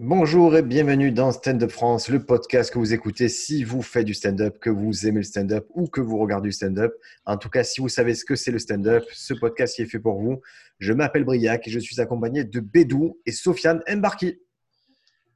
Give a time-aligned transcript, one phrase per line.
[0.00, 4.04] Bonjour et bienvenue dans Stand Up France, le podcast que vous écoutez si vous faites
[4.04, 6.94] du stand-up, que vous aimez le stand-up ou que vous regardez du stand-up.
[7.26, 9.86] En tout cas, si vous savez ce que c'est le stand-up, ce podcast qui est
[9.86, 10.40] fait pour vous.
[10.78, 14.38] Je m'appelle Briac et je suis accompagné de Bédou et Sofiane Embarki.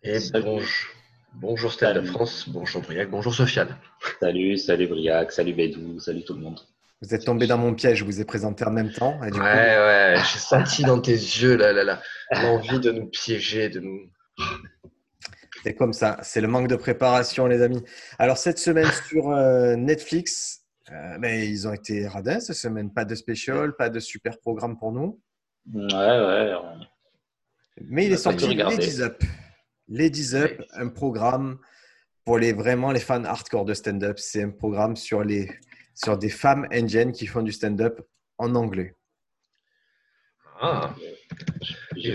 [0.04, 0.90] Et bonjour,
[1.32, 3.76] bonjour Stand Up France, bonjour Briac, bonjour Sofiane.
[4.20, 6.60] Salut, salut Briac, salut Bédou, salut tout le monde.
[7.00, 9.18] Vous êtes tombé dans mon piège, je vous ai présenté en même temps.
[9.18, 11.56] ouais, ouais, j'ai senti dans tes yeux
[12.30, 14.08] l'envie de nous piéger, de nous
[15.62, 17.82] c'est comme ça, c'est le manque de préparation, les amis.
[18.18, 22.92] Alors, cette semaine sur euh, Netflix, euh, mais ils ont été radins cette semaine.
[22.92, 25.20] Pas de spécial, pas de super programme pour nous.
[25.72, 26.54] Ouais, ouais.
[27.80, 29.22] Mais il est sorti Ladies Up.
[29.88, 31.58] Ladies Up, un programme
[32.24, 34.18] pour les, vraiment les fans hardcore de stand-up.
[34.18, 35.50] C'est un programme sur, les,
[35.94, 38.00] sur des femmes indiennes qui font du stand-up
[38.38, 38.96] en anglais.
[40.62, 40.94] Ah.
[41.96, 42.12] Je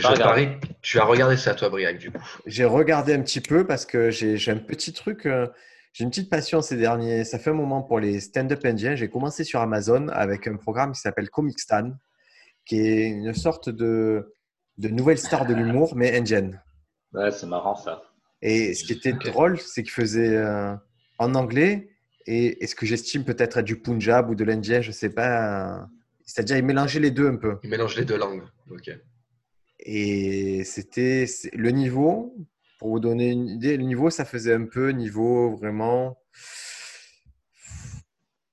[0.81, 4.09] tu as regardé ça, toi, Briac, du coup J'ai regardé un petit peu parce que
[4.09, 5.47] j'ai un petit truc, euh,
[5.91, 7.25] j'ai une petite passion ces derniers.
[7.25, 8.95] Ça fait un moment pour les stand-up indiens.
[8.95, 11.91] J'ai commencé sur Amazon avec un programme qui s'appelle Comic Stan,
[12.65, 14.33] qui est une sorte de,
[14.77, 16.61] de nouvelle star de l'humour, mais indienne.
[17.13, 18.01] Ouais, c'est marrant ça.
[18.41, 20.73] Et ce qui était drôle, c'est qu'il faisait euh,
[21.19, 21.89] en anglais
[22.27, 25.09] et, et ce que j'estime peut-être être du Punjab ou de l'Indien, je ne sais
[25.09, 25.89] pas.
[26.27, 27.57] C'est-à-dire, il mélangeait les deux un peu.
[27.63, 28.43] Il mélange les deux langues.
[28.69, 28.91] Ok.
[29.79, 32.35] Et c'était le niveau,
[32.79, 36.19] pour vous donner une idée, le niveau, ça faisait un peu niveau vraiment.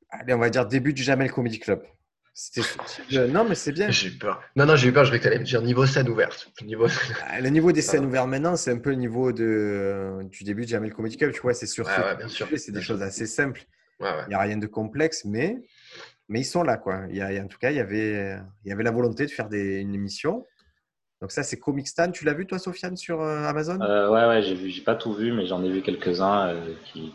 [0.09, 1.83] Allez, on va dire début du Jamel Comedy Club.
[3.11, 3.91] Non, mais c'est bien.
[3.91, 4.41] J'ai eu peur.
[4.55, 5.05] Non, non, j'ai eu peur.
[5.05, 6.53] Je vais que tu me dire niveau scène ouverte.
[6.65, 6.87] Niveau...
[7.27, 10.21] Ah, le niveau des scènes ouvertes maintenant, c'est un peu le niveau de...
[10.31, 11.33] du début du Jamel Comedy Club.
[11.33, 11.89] Tu vois, c'est sur
[12.57, 13.65] C'est des choses assez simples.
[14.01, 15.59] Il n'y a rien de complexe, mais
[16.29, 17.03] mais ils sont là, quoi.
[17.11, 19.31] Il y a, en tout cas, il y avait, il y avait la volonté de
[19.31, 20.47] faire des, une émission.
[21.25, 22.11] Donc ça, c'est Comic Stan.
[22.11, 23.81] Tu l'as vu, toi, Sofiane, sur euh, Amazon?
[23.81, 24.69] Euh, Ouais, ouais, j'ai vu.
[24.69, 27.13] J'ai pas tout vu, mais j'en ai vu quelques-uns euh, qui,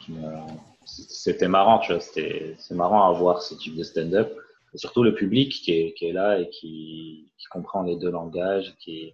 [0.86, 2.02] C'était marrant, tu vois.
[2.02, 4.36] C'est marrant à voir ce type de stand-up.
[4.74, 8.10] Et surtout le public qui est, qui est là et qui, qui, comprend les deux
[8.10, 8.76] langages.
[8.80, 9.14] Qui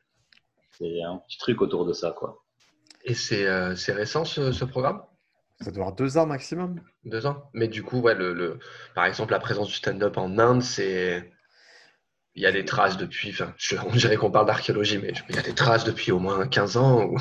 [0.78, 2.42] c'est un petit truc autour de ça, quoi.
[3.04, 3.46] Et c'est
[3.92, 5.02] récent ce, ce programme?
[5.62, 6.82] Ça doit avoir deux ans maximum.
[7.06, 7.50] Deux ans.
[7.54, 8.60] Mais du coup, ouais, le,
[8.94, 11.32] par exemple, la présence du stand-up en Inde, c'est.
[12.38, 13.30] Il y a des traces depuis.
[13.30, 13.54] Enfin,
[13.88, 16.76] on dirait qu'on parle d'archéologie, mais il y a des traces depuis au moins 15
[16.76, 17.18] ans où,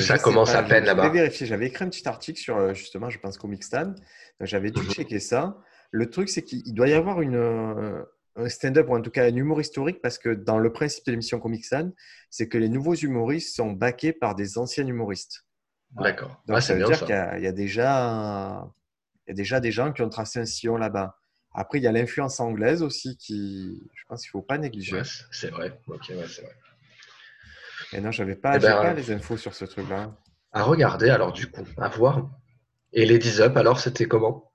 [0.00, 1.08] ça commence à peine là-bas.
[1.10, 1.46] vérifier.
[1.46, 3.94] J'avais écrit un petit article sur, euh, justement, je pense, Comic Stan.
[4.40, 4.90] J'avais dû mhm.
[4.90, 5.58] checker ça.
[5.92, 8.02] Le truc, c'est qu'il doit y avoir une, euh,
[8.36, 11.12] un stand-up ou en tout cas un humour historique parce que dans le principe de
[11.12, 11.90] l'émission Comic Stan,
[12.30, 15.44] c'est que les nouveaux humoristes sont backés par des anciens humoristes.
[15.92, 16.40] D'accord.
[16.46, 18.68] Donc, ça veut dire qu'il y, a déjà,
[19.26, 21.16] il y a déjà des gens qui ont tracé un sillon là-bas.
[21.52, 25.02] Après, il y a l'influence anglaise aussi qui, je pense qu'il ne faut pas négliger.
[25.32, 25.80] c'est vrai.
[25.88, 26.54] Ok, ouais, c'est vrai.
[27.92, 30.14] Et non, je n'avais pas, eh ben, pas les infos sur ce truc-là.
[30.52, 32.30] À regarder, alors du coup, à voir.
[32.92, 34.52] Et les 10 up, alors, c'était comment?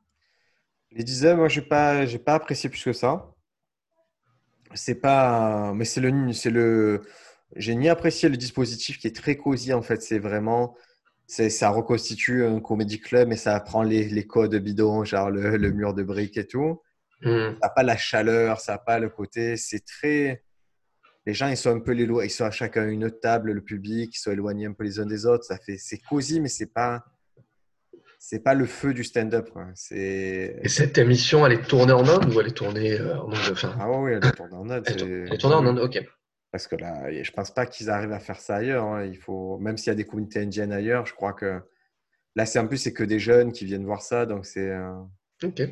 [0.92, 3.34] Les 10 up, moi, je n'ai pas, pas apprécié plus que ça.
[4.74, 5.74] C'est pas.
[5.74, 6.32] Mais c'est le.
[6.34, 7.02] C'est le...
[7.56, 10.02] J'ai ni apprécié le dispositif qui est très cosy, en fait.
[10.02, 10.76] C'est vraiment
[11.28, 15.72] ça reconstitue un comédie club, mais ça prend les, les codes bidons, genre le, le,
[15.72, 16.82] mur de briques et tout.
[17.22, 17.30] Mm.
[17.30, 19.58] Ça n'a pas la chaleur, ça n'a pas le côté.
[19.58, 20.44] C'est très.
[21.26, 23.62] Les gens, ils sont un peu les lois, ils sont à chacun une table, le
[23.62, 25.44] public, ils sont éloignés un peu les uns des autres.
[25.44, 27.04] Ça fait, c'est cosy, mais c'est pas,
[28.20, 29.50] c'est pas le feu du stand-up.
[29.90, 33.58] Et cette émission, elle est tournée en Inde ou elle est tournée euh, en Inde
[33.80, 34.84] Ah oui, elle est tournée en Inde.
[34.86, 36.04] Elle est tournée en Inde, ok.
[36.56, 38.86] Parce que là, je pense pas qu'ils arrivent à faire ça ailleurs.
[38.86, 39.04] Hein.
[39.04, 41.60] Il faut, même s'il y a des communautés indiennes ailleurs, je crois que
[42.34, 44.70] là, c'est en plus c'est que des jeunes qui viennent voir ça, donc c'est.
[44.70, 44.94] Euh,
[45.44, 45.64] ok.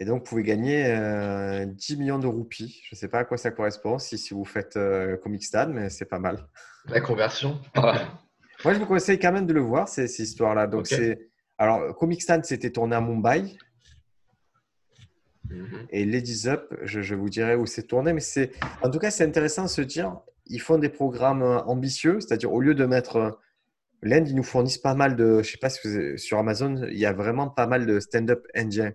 [0.00, 2.80] Et donc, vous pouvez gagner 10 euh, millions de roupies.
[2.88, 5.68] Je ne sais pas à quoi ça correspond si, si vous faites euh, Comic Stad,
[5.68, 6.48] mais c'est pas mal.
[6.86, 7.60] La conversion.
[7.76, 10.66] Moi, je vous conseille quand même de le voir, ces, ces histoires-là.
[10.66, 11.28] Donc, c'est.
[11.58, 13.58] Alors, Comic Stand, c'était tourné à Mumbai.
[15.50, 15.86] Mhm.
[15.90, 19.24] Et Ladies Up, je, vous dirai où c'est tourné, mais c'est en tout cas c'est
[19.24, 20.16] intéressant de se dire,
[20.46, 23.30] ils font des programmes euh, ambitieux, c'est-à-dire au lieu de mettre euh,
[24.02, 27.06] l'Inde, ils nous fournissent pas mal de, je sais pas si sur Amazon, il y
[27.06, 28.92] a vraiment pas mal de stand-up indien,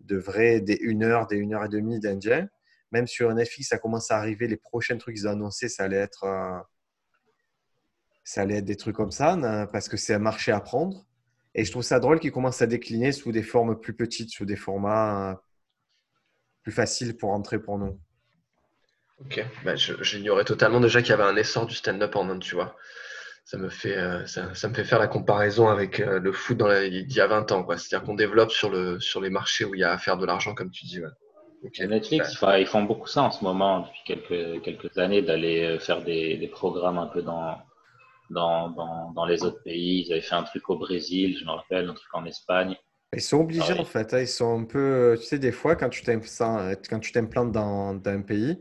[0.00, 2.48] de vrais, des 1 heure, des 1 heure et demie d'indien.
[2.92, 5.96] Même sur Netflix, ça commence à arriver, les prochains trucs qu'ils ont annoncés, ça allait
[5.96, 6.58] être, euh,
[8.24, 9.36] ça allait être des trucs comme ça,
[9.72, 11.06] parce que c'est un marché à prendre.
[11.54, 14.44] Et je trouve ça drôle qu'ils commencent à décliner sous des formes plus petites, sous
[14.44, 15.40] des formats
[16.62, 17.98] plus facile pour entrer pour nous.
[19.20, 22.54] Ok, bah, j'ignorais totalement déjà qu'il y avait un essor du stand-up en Inde, tu
[22.54, 22.76] vois.
[23.44, 26.70] Ça me fait, euh, ça, me fait faire la comparaison avec euh, le foot dans
[26.72, 27.66] il y a 20 ans.
[27.76, 30.26] C'est-à-dire qu'on développe sur, le, sur les marchés où il y a à faire de
[30.26, 31.00] l'argent, comme tu dis.
[31.80, 36.02] Netflix, ils font beaucoup ça en ce moment, depuis quelques, quelques années, d'aller euh, faire
[36.02, 37.58] des, des, programmes un peu dans,
[38.30, 40.04] dans, dans, dans, les autres pays.
[40.04, 42.76] Ils avaient fait un truc au Brésil, je me rappelle, un truc en Espagne.
[43.14, 44.14] Ils sont obligés en fait.
[44.14, 44.20] Hein.
[44.20, 45.16] Ils sont un peu.
[45.20, 48.58] Tu sais, des fois, quand tu t'implantes dans, dans, un pays,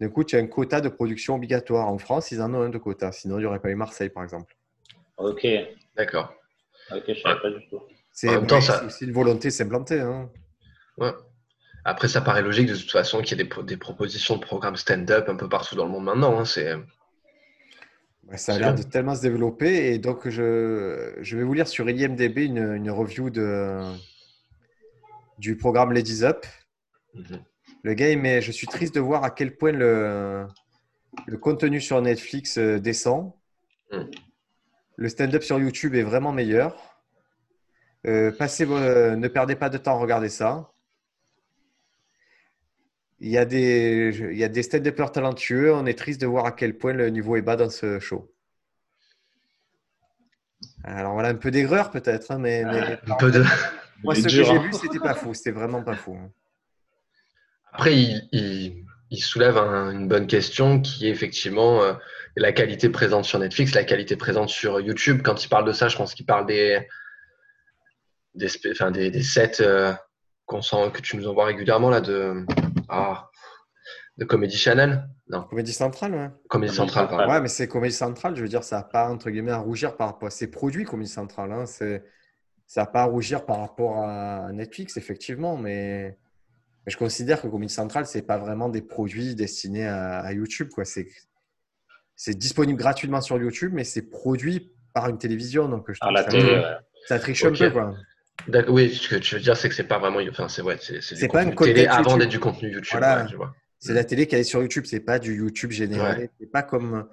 [0.00, 1.88] du coup, tu as un quota de production obligatoire.
[1.88, 3.12] En France, ils en ont un de quota.
[3.12, 4.56] Sinon, il n'y aurait pas eu Marseille, par exemple.
[5.16, 5.46] Ok.
[5.96, 6.34] D'accord.
[6.90, 7.80] Ok, je ne savais pas du tout.
[8.12, 10.00] C'est aussi une volonté de s'implanter.
[10.00, 10.30] Hein.
[10.98, 11.12] Ouais.
[11.84, 14.76] Après, ça paraît logique de toute façon qu'il y ait des, des, propositions de programmes
[14.76, 16.38] stand-up un peu partout dans le monde maintenant.
[16.40, 16.44] Hein.
[16.44, 16.74] C'est
[18.34, 19.92] ça a l'air de tellement se développer.
[19.92, 23.80] Et donc, je, je vais vous lire sur IMDB une, une review de,
[25.38, 26.44] du programme Ladies Up.
[27.14, 27.42] Mhm.
[27.82, 30.46] Le gars, mais je suis triste de voir à quel point le,
[31.26, 33.32] le contenu sur Netflix euh, descend.
[33.92, 34.10] Mhm.
[34.96, 36.96] Le stand-up sur YouTube est vraiment meilleur.
[38.06, 40.72] Euh, passez, euh, ne perdez pas de temps à regarder ça.
[43.20, 45.72] Il y a des, il y a des stand-uppers talentueux.
[45.72, 48.30] On est triste de voir à quel point le niveau est bas dans ce show.
[50.84, 53.42] Alors voilà, un peu d'aigreur peut-être, hein, mais, un peu de.
[54.04, 55.32] Moi, ce que j'ai vu, c'était pas fou.
[55.32, 56.16] C'était vraiment pas fou.
[56.20, 56.30] Hein.
[57.72, 61.94] Après, il, il, soulève une bonne question qui est effectivement euh,
[62.36, 65.22] la qualité présente sur Netflix, la qualité présente sur YouTube.
[65.24, 66.86] Quand il parle de ça, je pense qu'il parle des,
[68.34, 69.92] des, enfin, des, des sets euh,
[70.60, 72.46] sent, que tu nous envoies régulièrement là de
[72.88, 73.30] ah,
[74.18, 75.08] de Comedy Channel?
[75.28, 75.42] Non.
[75.42, 76.30] Comédie Centrale, ouais.
[76.48, 77.30] Comédie Centrale, pardon.
[77.30, 79.96] Ouais, mais c'est Comédie Centrale, je veux dire, ça n'a pas, entre guillemets, à rougir
[79.96, 81.52] par rapport à ses produits, Comédie Centrale.
[81.52, 81.66] Hein.
[81.66, 81.86] ça
[82.76, 86.16] n'a pas à rougir par rapport à Netflix, effectivement, mais,
[86.86, 90.84] je considère que Comédie Centrale, ce n'est pas vraiment des produits destinés à, YouTube, quoi.
[90.84, 96.30] C'est disponible gratuitement sur YouTube, mais c'est produit par une télévision, donc je trouve la
[96.30, 97.94] ça, ça triche un peu, quoi.
[98.68, 100.20] Oui, ce que tu veux dire, c'est que c'est pas vraiment.
[100.30, 103.00] Enfin, c'est ouais, c'est pas une télé avant d'être du contenu YouTube.
[103.78, 106.30] C'est la télé qui est sur YouTube, c'est pas du YouTube généré.
[106.40, 107.06] C'est pas comme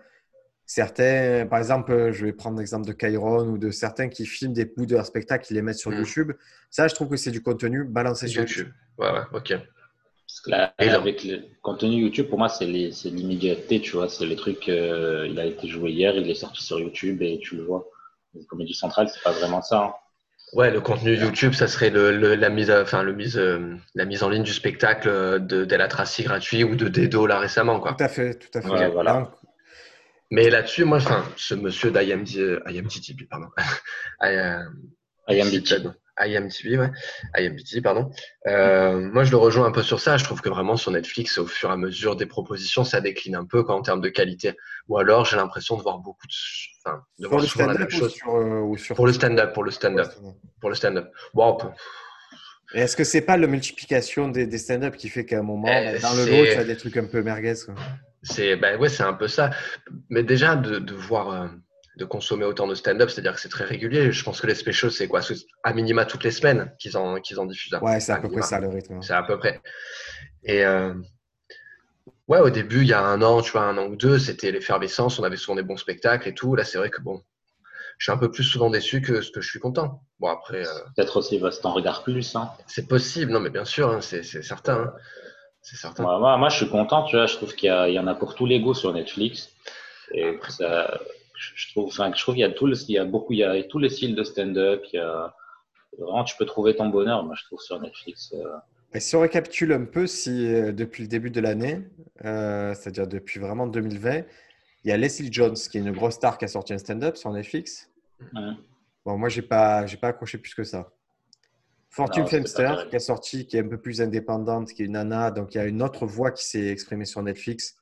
[0.65, 1.45] certains.
[1.49, 4.85] Par exemple, je vais prendre l'exemple de Kyron ou de certains qui filment des bouts
[4.85, 5.97] de leur spectacle, qui les mettent sur mm.
[5.97, 6.31] YouTube.
[6.69, 8.69] Ça, je trouve que c'est du contenu balancé sur YouTube.
[8.97, 9.53] Ouais, ouais, ok.
[10.25, 14.09] Parce que là, avec le contenu YouTube, pour moi, c'est l'immédiateté, tu vois.
[14.09, 14.69] C'est les trucs.
[14.69, 17.87] Euh, il a été joué hier, il est sorti sur YouTube et tu le vois.
[18.33, 19.83] Les comédies centrales, c'est pas vraiment ça.
[19.83, 19.93] Hein.
[20.53, 24.21] Ouais, le contenu YouTube, ça serait le, la, mise, enfin, le mise, euh, la mise
[24.21, 25.09] en ligne du spectacle
[25.45, 27.79] de Della Tracy gratuit ou de Dedo là récemment.
[27.79, 27.93] Quoi.
[27.93, 28.89] Tout à fait, tout à fait.
[28.89, 29.31] voilà.
[30.29, 32.59] Mais là-dessus, moi, enfin, ce monsieur d'IMTV,
[33.29, 33.47] pardon.
[35.27, 35.89] IMTV.
[36.19, 36.91] IMTV, ouais.
[37.37, 38.11] IMTV, pardon.
[38.47, 40.17] Euh, moi, je le rejoins un peu sur ça.
[40.17, 43.35] Je trouve que vraiment sur Netflix, au fur et à mesure des propositions, ça décline
[43.35, 44.55] un peu en termes de qualité.
[44.87, 46.33] Ou alors, j'ai l'impression de voir beaucoup de,
[46.85, 48.15] enfin, de voir souvent la même chose.
[48.27, 50.11] Euh, pour le stand-up, pour le stand-up,
[50.59, 51.11] pour le stand-up.
[51.33, 51.57] Bon,
[52.73, 55.99] Est-ce que c'est pas la multiplication des, des stand-up qui fait qu'à un moment, eh,
[55.99, 57.55] dans le lot, tu as des trucs un peu merguez
[58.21, 59.49] C'est, ben ouais, c'est un peu ça.
[60.09, 61.29] Mais déjà de, de voir.
[61.29, 61.47] Euh,
[61.97, 64.11] de consommer autant de stand-up, c'est-à-dire que c'est très régulier.
[64.11, 65.21] Je pense que les specials, c'est quoi?
[65.63, 67.77] À minima toutes les semaines qu'ils en, qu'ils en diffusent.
[67.81, 69.01] Ouais, c'est à, peu près ça le rythme.
[69.01, 69.61] C'est à peu près.
[70.43, 70.93] Et euh,
[72.27, 74.51] ouais, au début, il y a un an, tu vois, un an ou deux, c'était
[74.51, 76.55] l'effervescence, on avait souvent des bons spectacles et tout.
[76.55, 77.21] Là, c'est vrai que bon,
[77.99, 80.01] je suis un peu plus souvent déçu que ce que je suis content.
[80.19, 80.65] Bon, après.
[80.65, 82.35] Euh, Peut-être aussi parce que t'en regardes plus.
[82.35, 82.49] Hein.
[82.65, 84.77] C'est possible, non, mais bien sûr, hein, c'est, certain.
[84.77, 84.93] Hein.
[85.61, 86.03] C'est certain.
[86.03, 88.33] moi, moi, je suis content, tu vois, je trouve qu'il y, y en a pour
[88.33, 89.51] tous les goûts sur Netflix.
[90.11, 90.99] Et ça,
[91.55, 93.43] je trouve, enfin, je trouve qu'il y a tout il y a beaucoup, il y
[93.43, 94.83] a tous les styles de stand-up.
[94.91, 95.33] Il y a
[95.97, 97.23] vraiment, tu peux trouver ton bonheur.
[97.23, 98.33] Moi, je trouve sur Netflix.
[98.33, 98.57] Euh.
[98.93, 101.81] Et si on récapitule un peu, si euh, depuis le début de l'année,
[102.25, 104.23] euh, c'est-à-dire depuis vraiment 2020,
[104.83, 107.15] il y a Leslie Jones qui est une grosse star qui a sorti un stand-up
[107.17, 107.89] sur Netflix.
[109.05, 110.91] Bon, moi, j'ai pas, j'ai pas accroché plus que ça.
[111.89, 115.29] Fortune Femster qui a sorti, qui est un peu plus indépendante, qui est une nana,
[115.29, 117.77] donc il y a une autre voix qui s'est exprimée sur Netflix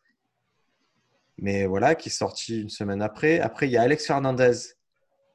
[1.42, 3.40] mais voilà, qui est sorti une semaine après.
[3.40, 4.54] Après, il y a Alex Fernandez.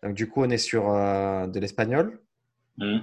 [0.02, 2.20] Donc, du coup, on est sur euh, de l'espagnol.
[2.78, 2.98] Mm.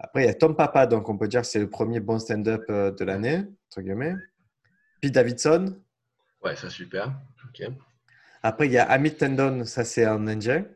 [0.00, 2.18] Après, il y a Tom Papa, donc on peut dire que c'est le premier bon
[2.18, 4.14] stand-up euh, de l'année, entre guillemets.
[5.00, 5.76] Pete Davidson.
[6.42, 7.14] Ouais, ça super.
[8.42, 10.66] Après, il y a Amit Tendon, ça c'est un indien.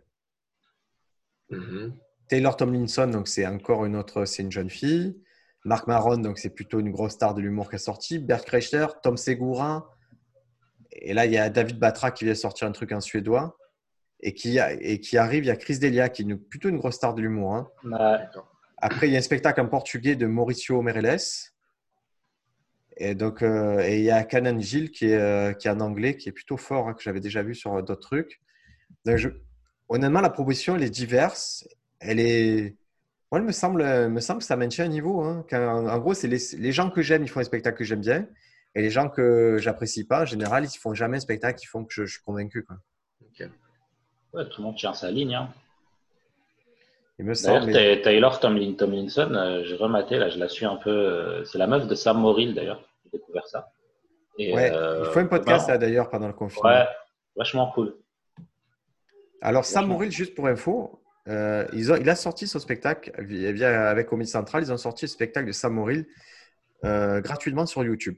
[1.50, 1.92] Mm-hmm.
[2.28, 5.20] Taylor Tomlinson, donc c'est encore une autre, c'est une jeune fille.
[5.64, 8.18] Marc Maron, donc c'est plutôt une grosse star de l'humour qui est sorti.
[8.18, 9.90] Bert Kreischer, Tom Segura,
[11.00, 13.57] et là, il y a David Batra qui vient sortir un truc en suédois.
[14.23, 16.97] Et qui, et qui arrive, il y a Chris Delia, qui est plutôt une grosse
[16.97, 17.54] star de l'humour.
[17.54, 17.71] Hein.
[18.76, 21.19] Après, il y a un spectacle en portugais de Mauricio Meirelles.
[22.99, 25.80] Et donc, euh, et il y a Canan Gilles qui est, euh, qui est en
[25.80, 28.42] anglais, qui est plutôt fort, hein, que j'avais déjà vu sur d'autres trucs.
[29.07, 29.21] Donc,
[29.88, 31.66] honnêtement, la proposition, elle est diverse.
[31.99, 32.76] Elle est.
[33.33, 35.23] Moi, il me semble, me semble que ça maintient un niveau.
[35.23, 35.47] Hein.
[35.50, 38.26] en, gros, c'est les, les, gens que j'aime, ils font un spectacle que j'aime bien.
[38.74, 41.66] Et les gens que j'apprécie pas, en général, ils ne font jamais un spectacle qui
[41.66, 42.64] font que je, suis convaincu.
[42.64, 42.76] Quoi.
[44.32, 45.34] Ouais, tout le monde tient sa ligne.
[45.34, 45.52] Hein.
[47.18, 47.72] Il me D'ailleurs, semble.
[47.72, 50.90] Ta- Taylor Tomlin- Tomlinson, euh, j'ai rematé, là, je la suis un peu.
[50.90, 52.80] euh, c'est la meuf de Sam Morrill, d'ailleurs.
[53.04, 53.72] J'ai découvert ça.
[54.38, 56.68] Et, Ouais, euh, il faut un podcast là d'ailleurs pendant le confinement.
[56.70, 56.86] Ouais,
[57.36, 57.96] vachement cool.
[59.42, 59.88] Alors, Sam.
[59.88, 64.06] Morrill, juste pour info, euh, ils ont- il a sorti son spectacle via, via- avec
[64.06, 64.62] Comédie Centrale.
[64.62, 66.06] Ils ont sorti le spectacle de Sam Morrill
[66.84, 68.16] gratuitement sur YouTube.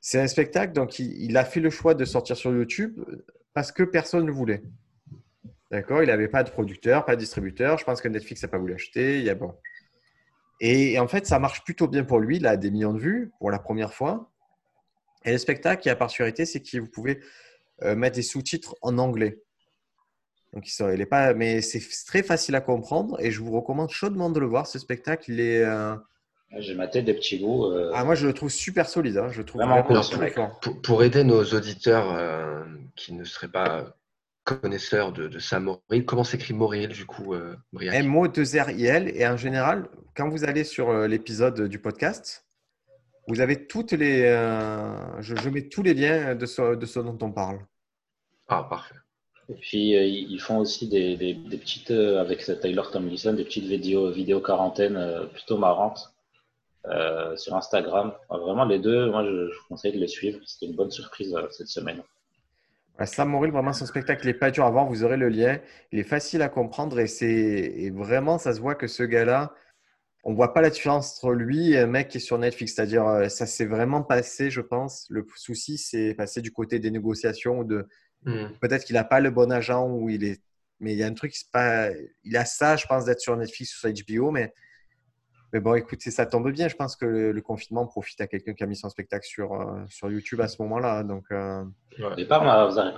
[0.00, 3.00] C'est un spectacle, donc il, il a fait le choix de sortir sur YouTube
[3.54, 4.62] parce que personne ne voulait.
[5.72, 7.78] D'accord Il n'avait pas de producteur, pas de distributeur.
[7.78, 9.20] Je pense que Netflix n'a pas voulu acheter.
[9.20, 9.36] Il y.
[10.60, 12.36] Et, en fait, ça marche plutôt bien pour lui.
[12.36, 14.30] Il a des millions de vues pour la première fois.
[15.24, 17.20] Et le spectacle, qui a la particularité, c'est que vous pouvez
[17.82, 19.40] euh, mettre des sous-titres en anglais.
[20.52, 24.28] Donc, il il pas, mais c'est très facile à comprendre et je vous recommande chaudement
[24.28, 24.66] de le voir.
[24.66, 25.96] Ce spectacle, il est, euh,
[26.58, 27.66] J'ai maté des petits bouts.
[27.66, 29.16] euh, ah, moi, je le trouve super solide.
[29.18, 29.28] hein.
[29.30, 30.58] Je le trouve Vraiment fort.
[30.60, 32.62] Pour, pour aider nos auditeurs euh,
[32.96, 33.96] qui ne seraient pas
[34.44, 39.12] connaisseurs de, de Sam comment s'écrit Morrill du coup, euh, Briac M-O-2-R-I-L.
[39.14, 42.44] Et en général, quand vous allez sur euh, l'épisode du podcast,
[43.28, 44.22] vous avez toutes les.
[44.24, 47.60] euh, je, je mets tous les liens de ce, de ce dont on parle.
[48.48, 48.96] Ah, parfait.
[49.48, 53.44] Et puis, euh, ils font aussi des, des- des petites, euh, avec Taylor Tomlinson, des
[53.44, 56.11] petites vidéos, vidéos quarantaine euh, plutôt marrantes
[56.86, 58.12] euh, sur Instagram.
[58.28, 60.40] Enfin, vraiment, les deux, moi, je, je vous conseille de les suivre.
[60.44, 62.02] C'était une bonne surprise euh, cette semaine.
[62.98, 64.86] Ouais, Sam Morrill, vraiment, son spectacle n'est pas dur à voir.
[64.86, 65.58] Vous aurez le lien.
[65.92, 69.54] Il est facile à comprendre et, c'est, et vraiment, ça se voit que ce gars-là,
[70.24, 72.74] on voit pas la différence entre lui et un mec qui est sur Netflix.
[72.74, 75.06] C'est-à-dire, euh, ça s'est vraiment passé, je pense.
[75.10, 77.86] Le souci, c'est passé du côté des négociations ou de
[78.24, 78.50] Hmm.
[78.60, 80.42] peut-être qu'il n'a pas le bon agent ou il est.
[80.80, 81.34] Mais il y a un truc.
[82.24, 84.52] Il a ça, je pense, d'être sur Netflix ou sur HBO, mais.
[85.52, 86.68] Mais bon, écoutez, ça tombe bien.
[86.68, 89.52] Je pense que le, le confinement profite à quelqu'un qui a mis son spectacle sur,
[89.52, 91.02] euh, sur YouTube à ce moment-là.
[91.02, 91.68] Donc, euh, Ouais.
[91.98, 92.38] Vous n'avez pas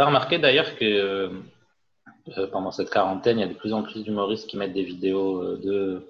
[0.07, 4.49] remarqué d'ailleurs que euh, pendant cette quarantaine, il y a de plus en plus d'humoristes
[4.49, 6.09] qui mettent des vidéos de.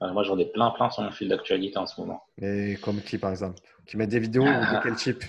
[0.00, 2.22] Enfin, moi, j'en ai plein, plein sur mon fil d'actualité en ce moment.
[2.36, 3.58] mais comme qui, par exemple?
[3.86, 5.24] Qui met des vidéos de quel type?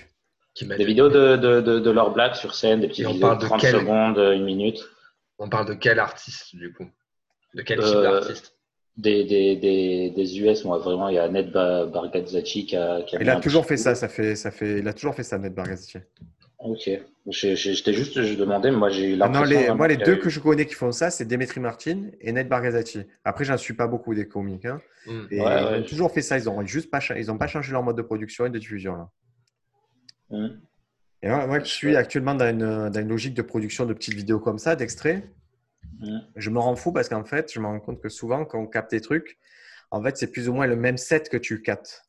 [0.54, 3.14] Qui Des vidéos de, de, de, de leurs blagues sur scène, des petites Et on
[3.14, 4.84] vidéos parle de de 30 quel- secondes, une minute.
[5.40, 6.88] On parle de quel artiste du coup?
[7.56, 8.56] De quel type d'artiste?
[9.06, 13.02] Des, des, des, des US, moi, vraiment, il y a Ned Ba- Bargatzachi qui a,
[13.04, 13.82] qui a Il a toujours fait coup.
[13.84, 13.96] ça.
[13.96, 15.94] ça, fait, ça fait, il a toujours fait ça, Ned Bargatze.
[16.58, 16.90] Ok.
[17.28, 19.60] J'étais juste, je demandais, mais moi, j'ai eu Ah non, l'impression.
[19.72, 22.34] les, moi, les deux eu- que je connais qui font ça, c'est Demetri Martin et
[22.34, 23.06] Ned Bargatze.
[23.24, 24.66] Après, j'en suis pas beaucoup des comiques.
[24.66, 24.82] hein.
[25.32, 25.78] Et Ouais, ouais.
[25.78, 26.38] ils ont toujours fait ça.
[26.38, 28.96] Ils n'ont juste pas, ils ont pas changé leur mode de production et de diffusion.
[28.98, 29.10] Là.
[30.32, 30.60] Hum.
[31.24, 34.14] Et moi, moi, je suis actuellement dans une, dans une logique de production de petites
[34.16, 35.24] vidéos comme ça, d'extraits.
[36.02, 36.22] Hum.
[36.36, 38.68] Je me rends fou parce qu'en fait, je me rends compte que souvent, quand on
[38.68, 39.38] capte des trucs,
[39.92, 42.04] en fait, c'est plus ou moins le même set que tu captes.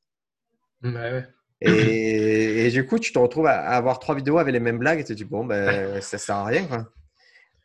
[0.82, 1.24] Ouais, ouais.
[1.62, 4.78] Et, et du coup, tu te retrouves à, à avoir trois vidéos avec les mêmes
[4.78, 6.66] blagues et tu te dis, bon, ben, ça sert à rien.
[6.66, 6.90] Quoi.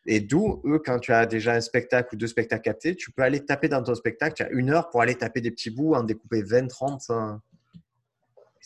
[0.05, 3.23] Et d'où, eux, quand tu as déjà un spectacle ou deux spectacles captés, tu peux
[3.23, 5.95] aller taper dans ton spectacle, tu as une heure pour aller taper des petits bouts,
[5.95, 7.03] en découper 20, 30.
[7.09, 7.41] hein.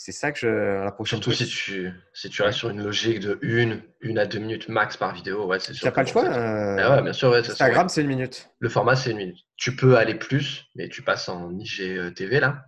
[0.01, 0.47] C'est ça que je.
[0.47, 4.17] La prochaine Surtout fois, si tu, si tu restes sur une logique de une, une
[4.17, 5.87] à deux minutes max par vidéo, ouais, c'est tu sûr.
[5.87, 6.23] n'as pas le choix.
[6.23, 8.49] euh, Ah ouais, bien sûr, ouais, Instagram, c'est une minute.
[8.59, 9.39] Le format, c'est une minute.
[9.57, 12.65] Tu peux aller plus, mais tu passes en IGTV là.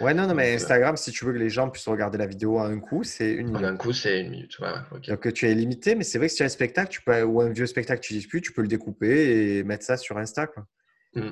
[0.00, 2.26] Ouais, non, non, mais euh, Instagram, si tu veux que les gens puissent regarder la
[2.26, 3.64] vidéo à un coup, c'est une En minute.
[3.68, 4.58] un coup, c'est une minute.
[4.58, 4.72] Ouais.
[5.06, 7.22] Donc, tu es limité, mais c'est vrai que si tu as un spectacle tu peux,
[7.22, 10.18] ou un vieux spectacle que tu disputes, tu peux le découper et mettre ça sur
[10.18, 10.48] Insta.
[10.48, 10.66] Quoi.
[11.14, 11.30] Mm.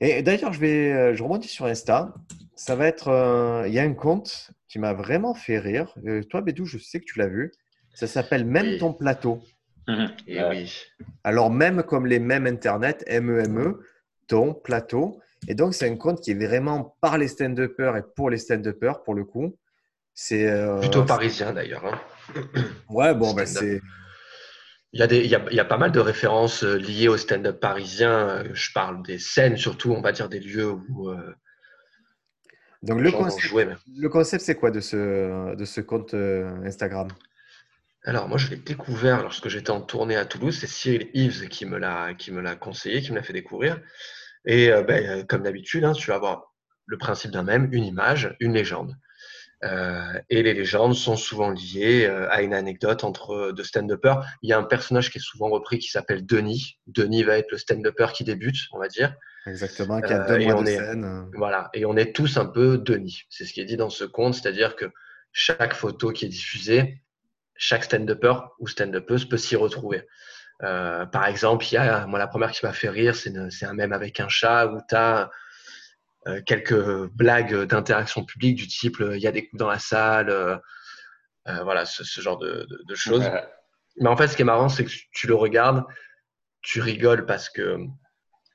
[0.00, 2.14] Et d'ailleurs, je vais, euh, je rebondis sur Insta.
[2.54, 5.92] Ça va être, euh, il y a un compte qui m'a vraiment fait rire.
[6.06, 7.52] Euh, toi, Bédou, je sais que tu l'as vu.
[7.94, 8.78] Ça s'appelle Même Oui.
[8.78, 9.40] ton plateau.
[9.88, 10.08] Hum.
[10.26, 10.72] Et oui.
[11.24, 13.80] Alors, même comme les mêmes Internet, M-E-M-E,
[14.28, 15.20] ton plateau.
[15.48, 19.02] Et donc, c'est un compte qui est vraiment par les stand-uppers et pour les stand-uppers,
[19.02, 19.56] pour le coup.
[20.14, 21.84] C'est euh, Plutôt parisien d'ailleurs.
[21.86, 22.00] hein.
[22.90, 23.80] Ouais, bon, bah, c'est.
[24.92, 26.76] Il y, a des, il, y a, il y a pas mal de références euh,
[26.76, 28.28] liées au stand-up parisien.
[28.28, 31.34] Euh, Je parle des scènes, surtout, on va dire des lieux où euh,
[32.82, 33.66] Donc, le concept, jouer.
[33.66, 37.08] mais- le concept, c'est quoi de ce, de ce compte Instagram?
[38.04, 40.56] Alors, moi, je l'ai découvert lorsque j'étais en tournée à Toulouse.
[40.58, 42.14] C'est Cyril Yves qui me l'a
[42.56, 43.80] conseillé, qui me l'a fait découvrir.
[44.46, 46.54] Et euh, ben, comme d'habitude, hein, tu vas avoir
[46.86, 48.96] le principe d'un même, une image, une légende.
[49.64, 54.24] Euh, et les légendes sont souvent liées euh, à une anecdote entre deux stand-uppers.
[54.42, 56.78] Il y a un personnage qui est souvent repris qui s'appelle Denis.
[56.86, 59.14] Denis va être le stand-upper qui débute, on va dire.
[59.46, 61.04] Exactement, qui a Euh, deux et mois on de est- scène.
[61.04, 61.22] euh.
[61.36, 63.22] Voilà, et on est tous un peu Denis.
[63.30, 64.86] C'est ce qui est dit dans ce compte, c'est-à-dire que
[65.32, 67.02] chaque photo qui est diffusée,
[67.56, 70.06] chaque stand-upper ou stand-uppeuse peut s'y retrouver.
[70.62, 73.32] Euh, par exemple, il y a, moi, la première qui m'a fait rire, c'est
[73.66, 75.30] un même avec un chat où tu as
[76.46, 80.30] quelques blagues d'interaction publique du type euh, il y a des coups dans la salle,
[80.30, 80.56] euh,
[81.48, 83.22] euh, voilà, ce, ce genre de, de- de choses.
[83.22, 83.44] Ouais.
[84.00, 85.84] Mais en fait, ce qui est marrant, c'est que tu le regardes,
[86.62, 87.78] tu rigoles parce que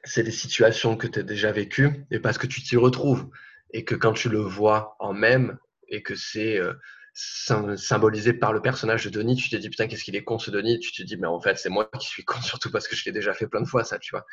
[0.03, 3.29] c'est des situations que tu as déjà vécues et parce que tu t'y retrouves.
[3.72, 6.74] Et que quand tu le vois en même et que c'est euh,
[7.13, 10.51] symbolisé par le personnage de Denis, tu te dis putain, qu'est-ce qu'il est con ce
[10.51, 10.79] Denis.
[10.79, 13.05] Tu te dis, mais en fait, c'est moi qui suis con, surtout parce que je
[13.05, 14.25] l'ai déjà fait plein de fois, ça, tu vois.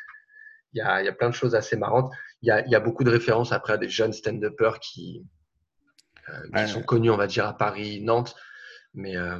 [0.73, 2.11] Il y a, y a, plein de choses assez marrantes.
[2.41, 5.25] Il y a, y a, beaucoup de références après à des jeunes stand-uppers qui,
[6.29, 8.35] euh, qui sont connus, on va dire, à Paris, Nantes.
[8.93, 9.39] Mais, euh,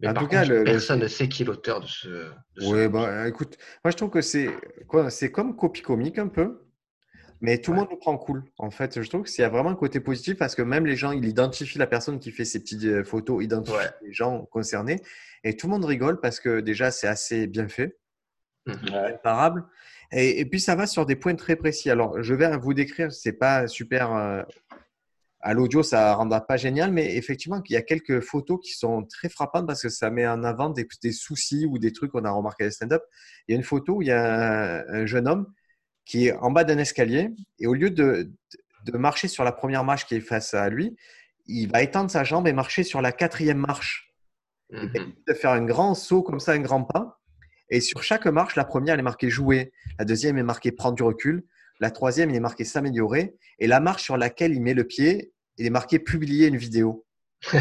[0.00, 2.30] mais en tout cas, personne ne sait qui est l'auteur de ce.
[2.62, 4.50] oui, bah, écoute, moi je trouve que c'est
[5.10, 6.66] c'est comme copie comique un peu,
[7.40, 8.42] mais tout le monde le prend cool.
[8.58, 10.96] En fait, je trouve qu'il y a vraiment un côté positif parce que même les
[10.96, 15.00] gens, ils identifient la personne qui fait ces petites euh, photos, identifient les gens concernés,
[15.44, 17.96] et tout le monde rigole parce que déjà c'est assez bien fait,
[18.66, 19.64] mmh imparable.
[20.12, 21.90] Et, et, puis ça va sur des points très précis.
[21.90, 24.44] Alors, je vais vous décrire, c'est pas super
[25.42, 28.74] à l'audio, ça ne rendra pas génial, mais effectivement, il y a quelques photos qui
[28.74, 32.24] sont très frappantes parce que ça met en avant des, soucis ou des trucs qu'on
[32.24, 33.02] a remarqué à stand-up.
[33.46, 35.52] Il y a une photo où il y a un, jeune homme
[36.04, 38.32] qui est en bas d'un escalier et au lieu de,
[38.94, 40.96] marcher sur la première marche qui est face à lui,
[41.46, 44.12] il va étendre sa jambe et marcher sur la quatrième marche.
[44.70, 45.34] Il va mhm.
[45.34, 47.20] faire un grand saut comme ça, un grand pas.
[47.72, 50.94] Et sur chaque marche, la première, elle est marquée jouer, la deuxième est marquée prendre
[50.94, 51.42] du recul,
[51.80, 53.34] la troisième, il est marqué s'améliorer.
[53.58, 57.06] Et la marche sur laquelle il met le pied, il est marqué publier une vidéo.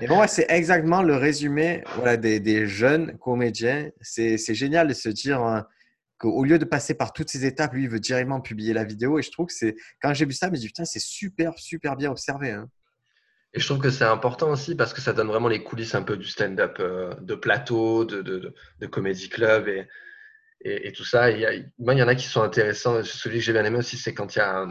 [0.00, 3.90] et bon, c'est exactement le résumé voilà, des, jeunes comédiens.
[4.00, 5.66] C'est génial de se dire hein,
[6.16, 9.18] qu'au lieu de passer par toutes ces étapes, lui, il veut directement publier la vidéo.
[9.18, 11.52] Et je trouve que c'est, quand j'ai vu ça, je me dit, putain, c'est super,
[11.58, 12.50] super bien observé.
[12.52, 12.70] Hein.
[13.52, 16.02] Et je trouve que c'est important aussi parce que ça donne vraiment les coulisses un
[16.02, 19.88] peu du stand-up euh, de plateau, de, de, de, comédie club et,
[20.62, 21.30] et, tout ça.
[21.30, 23.02] il y en a qui sont intéressants.
[23.02, 24.68] Celui que j'ai bien aimé aussi, c'est quand il y a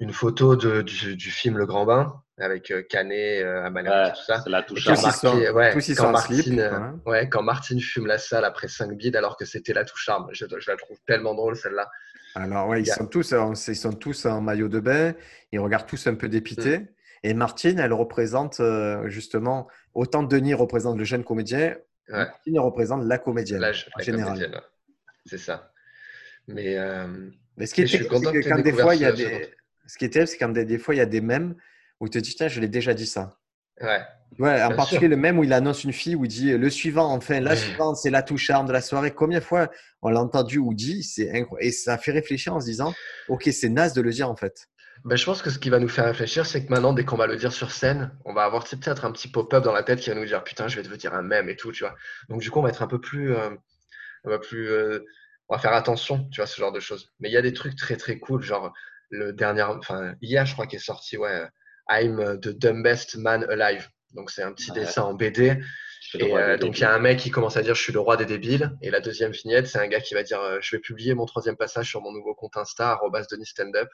[0.00, 4.22] une photo de, du, du, film Le Grand Bain avec euh, Canet, euh, ouais, tout
[4.26, 4.44] ça.
[4.46, 9.16] La touche ouais, quand, Martine, euh, ouais, quand Martine fume la salle après 5 bides
[9.16, 10.28] alors que c'était la touche arme.
[10.32, 11.88] Je, je, la trouve tellement drôle celle-là.
[12.34, 13.34] Alors ouais, ils, sont tous,
[13.68, 15.14] ils sont tous en maillot de bain,
[15.50, 16.78] ils regardent tous un peu dépités.
[16.78, 16.88] Mm.
[17.22, 18.60] Et Martine, elle représente
[19.06, 21.76] justement, autant Denis représente le jeune comédien,
[22.08, 24.62] Martine représente la comédienne la, en général.
[25.26, 25.72] C'est ça.
[26.46, 26.76] Mais,
[27.56, 29.50] Mais ce qui est, c'est que quand des fois, il y a des
[29.88, 31.56] ce qui terrible, c'est quand des, fois, il y a des mèmes
[31.98, 33.38] où tu te dis, tiens, je l'ai déjà dit ça.
[33.80, 34.00] Ouais.
[34.38, 37.10] Ouais, en particulier le mème où il annonce une fille où il dit le suivant,
[37.14, 39.12] enfin, la suivante, c'est la touche arme de la soirée.
[39.12, 39.70] Combien de fois
[40.02, 42.92] on l'a entendu ou dit c'est Et ça fait réfléchir en se disant,
[43.28, 44.68] ok, c'est naze de le dire en fait.
[45.04, 47.16] Ben, je pense que ce qui va nous faire réfléchir, c'est que maintenant, dès qu'on
[47.16, 50.00] va le dire sur scène, on va avoir peut-être un petit pop-up dans la tête
[50.00, 51.94] qui va nous dire putain, je vais te dire un mème et tout, tu vois.
[52.28, 53.34] Donc, du coup, on va être un peu plus.
[53.34, 53.50] Euh,
[54.24, 54.68] on va plus.
[54.70, 55.04] Euh,
[55.48, 57.12] on va faire attention, tu vois, ce genre de choses.
[57.20, 58.72] Mais il y a des trucs très très cool, genre
[59.10, 61.48] le dernier, enfin hier je crois qu'il est sorti, ouais,
[61.88, 63.88] I'm the dumbest man alive.
[64.14, 65.58] Donc c'est un petit dessin en BD.
[66.14, 68.00] Et euh, donc il y a un mec qui commence à dire je suis le
[68.00, 68.72] roi des débiles.
[68.82, 71.26] Et la deuxième vignette, c'est un gars qui va dire euh, je vais publier mon
[71.26, 72.98] troisième passage sur mon nouveau compte Insta,
[73.30, 73.88] Denis Standup,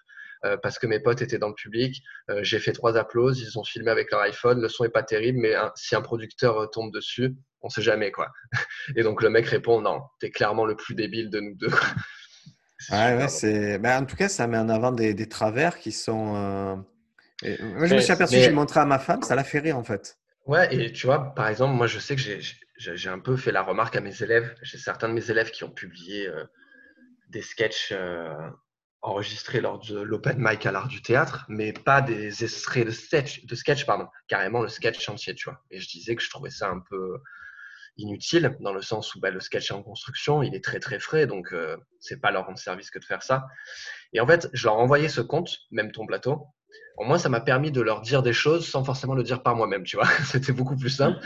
[0.45, 2.03] euh, parce que mes potes étaient dans le public.
[2.43, 4.61] J'ai fait trois applauses, ils ont filmé avec leur iPhone.
[4.61, 8.31] Le son est pas terrible, mais si un producteur tombe dessus, on sait jamais quoi.
[8.97, 11.71] Et donc le mec répond non, t'es clairement le plus débile de nous deux.
[12.91, 13.79] Ouais, c'est...
[13.79, 16.37] Ben, en tout cas, ça met en avant des, des travers qui sont.
[16.37, 16.77] Euh,
[17.61, 19.85] moi, je me suis aperçu, j'ai montré à ma femme, ça l'a fait rire en
[19.85, 20.19] fait.
[20.47, 22.23] Ouais, et tu vois, par exemple, moi, je sais que
[22.77, 24.55] j'ai, un peu fait la remarque à mes élèves.
[24.63, 26.45] J'ai certains de mes élèves qui ont publié euh,
[27.31, 28.35] des sketchs euh,
[29.01, 33.45] enregistrés lors de l'open mic à l'art du théâtre, mais pas des extraits de sketch,
[33.47, 35.63] de sketch, pardon, carrément le sketch entier, tu vois.
[35.71, 37.19] Et je disais que je trouvais ça un peu
[37.97, 40.99] inutile dans le sens où bah, le sketch est en construction, il est très très
[40.99, 43.47] frais, donc euh, c'est pas leur rendre service que de faire ça.
[44.13, 46.47] Et en fait, je leur envoyais ce compte, même ton plateau.
[46.97, 49.57] Au moins, ça m'a permis de leur dire des choses sans forcément le dire par
[49.57, 50.07] moi-même, tu vois.
[50.25, 51.19] C'était beaucoup plus simple.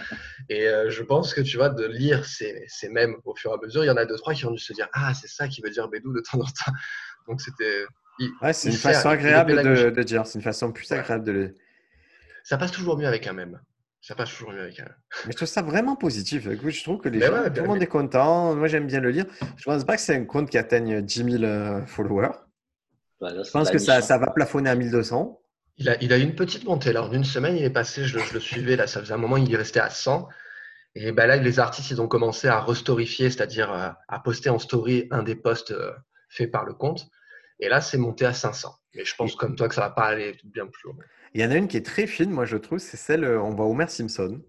[0.49, 3.55] Et euh, je pense que, tu vois, de lire ces, ces mêmes au fur et
[3.55, 5.29] à mesure, il y en a deux, trois qui ont dû se dire Ah, c'est
[5.29, 6.73] ça qui veut dire Bédou de temps en temps.
[7.29, 7.85] Donc, c'était.
[8.43, 10.27] Ouais, c'est une façon agréable de, de, dire.
[10.27, 11.55] C'est une façon plus agréable de le.
[12.45, 13.61] Ça passe toujours mieux avec un même.
[14.01, 14.89] Ça passe toujours mieux avec un.
[15.27, 16.49] Mais je trouve ça vraiment positif.
[16.49, 18.55] je trouve que les gens, tout le monde est content.
[18.55, 19.27] Moi, j'aime bien le lire.
[19.57, 22.33] Je pense pas que c'est un compte qui atteigne 10 000 euh, followers.
[23.21, 25.39] je pense que ça, ça, va plafonner à 1200.
[25.79, 26.91] Il a, il a eu une petite montée.
[26.91, 29.53] Alors, d'une semaine, il est passé, je, le suivais, là, ça faisait un moment, il
[29.53, 30.29] est resté à 100.
[30.95, 34.59] Et ben là, les artistes, ils ont commencé à restorifier, c'est-à-dire euh, à poster en
[34.59, 35.93] story un des posts euh,
[36.29, 37.09] faits par le compte.
[37.61, 38.75] Et là, c'est monté à 500.
[38.95, 40.97] Mais je pense, comme toi, que ça va pas aller bien plus haut.
[41.35, 43.41] Il y en a une qui est très fine, moi je trouve, c'est celle, euh,
[43.41, 44.41] on voit Homer Simpson.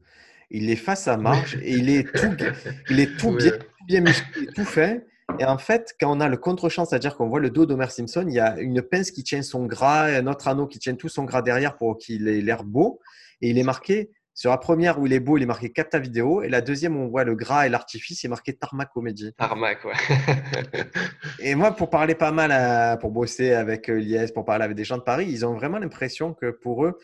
[0.50, 2.36] Il est face à Marge et il est tout,
[2.90, 3.52] il est tout bien,
[3.86, 5.06] bien musclé, tout fait.
[5.38, 8.26] Et en fait, quand on a le contre-champ, c'est-à-dire qu'on voit le dos d'Homer Simpson,
[8.28, 11.10] il y a une pince qui tient son gras, un autre anneau qui tient tout
[11.10, 13.00] son gras derrière pour qu'il ait l'air beau.
[13.42, 16.00] Et il est marqué Sur la première où il est beau, il est marqué capta
[16.00, 16.42] vidéo.
[16.42, 19.34] Et la deuxième où on voit le gras et l'artifice, il est marqué tarmac comédie.
[19.38, 19.94] Tarmac, ouais.
[21.40, 24.84] et moi, pour parler pas mal, pour bosser avec euh, Liège, pour parler avec des
[24.84, 26.98] gens de Paris, ils ont vraiment l'impression que pour eux,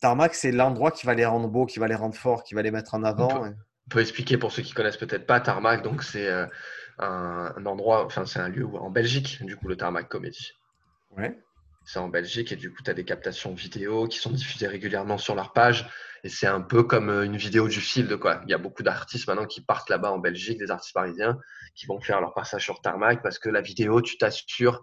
[0.00, 2.62] tarmac, c'est l'endroit qui va les rendre beaux, qui va les rendre forts, qui va
[2.62, 3.44] les mettre en avant.
[3.44, 5.82] On peut, expliquer pour ceux qui connaissent peut-être pas tarmac.
[5.82, 6.46] Donc, c'est euh,
[6.98, 10.52] un, un, endroit, enfin, c'est un lieu en Belgique, du coup, le tarmac comédie.
[11.16, 11.38] Ouais
[11.86, 15.18] c'est en Belgique et du coup, tu as des captations vidéo qui sont diffusées régulièrement
[15.18, 15.88] sur leur page.
[16.24, 18.40] Et c'est un peu comme euh, une vidéo du de Quoi.
[18.44, 21.38] Il y a beaucoup d'artistes maintenant qui partent là-bas en Belgique, des artistes parisiens,
[21.76, 24.82] qui vont faire leur passage sur Tarmac parce que la vidéo, tu t'assures,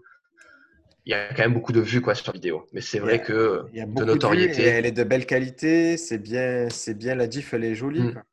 [1.06, 2.66] il y a quand même beaucoup de vues quoi, sur vidéo.
[2.72, 4.64] Mais c'est vrai que il y a de notoriété.
[4.64, 8.02] elle est de belle qualité, c'est bien, c'est bien la diff, elle est jolie.
[8.02, 8.24] Mm.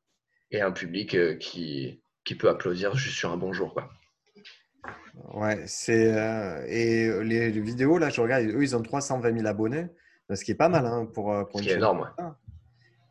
[0.53, 3.75] Et un public euh, qui, qui peut applaudir juste sur un bon jour.
[3.75, 3.91] Quoi.
[5.35, 6.17] Ouais, c'est.
[6.17, 9.89] Euh, et les, vidéos, là, je regarde, eux, ils ont 320 000 abonnés,
[10.33, 12.09] ce qui est pas mal hein, pour, euh, pour une énorme.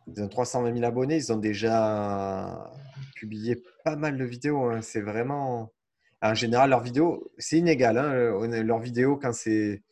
[0.08, 2.72] Ils ont 320 000 abonnés, ils ont déjà
[3.14, 4.70] publié pas mal de vidéos.
[4.70, 4.82] Hein.
[4.82, 5.74] C'est vraiment.
[6.22, 7.98] En général, leurs vidéos, c'est inégal.
[7.98, 8.64] Hein.
[8.64, 9.84] Leurs vidéos, quand c'est.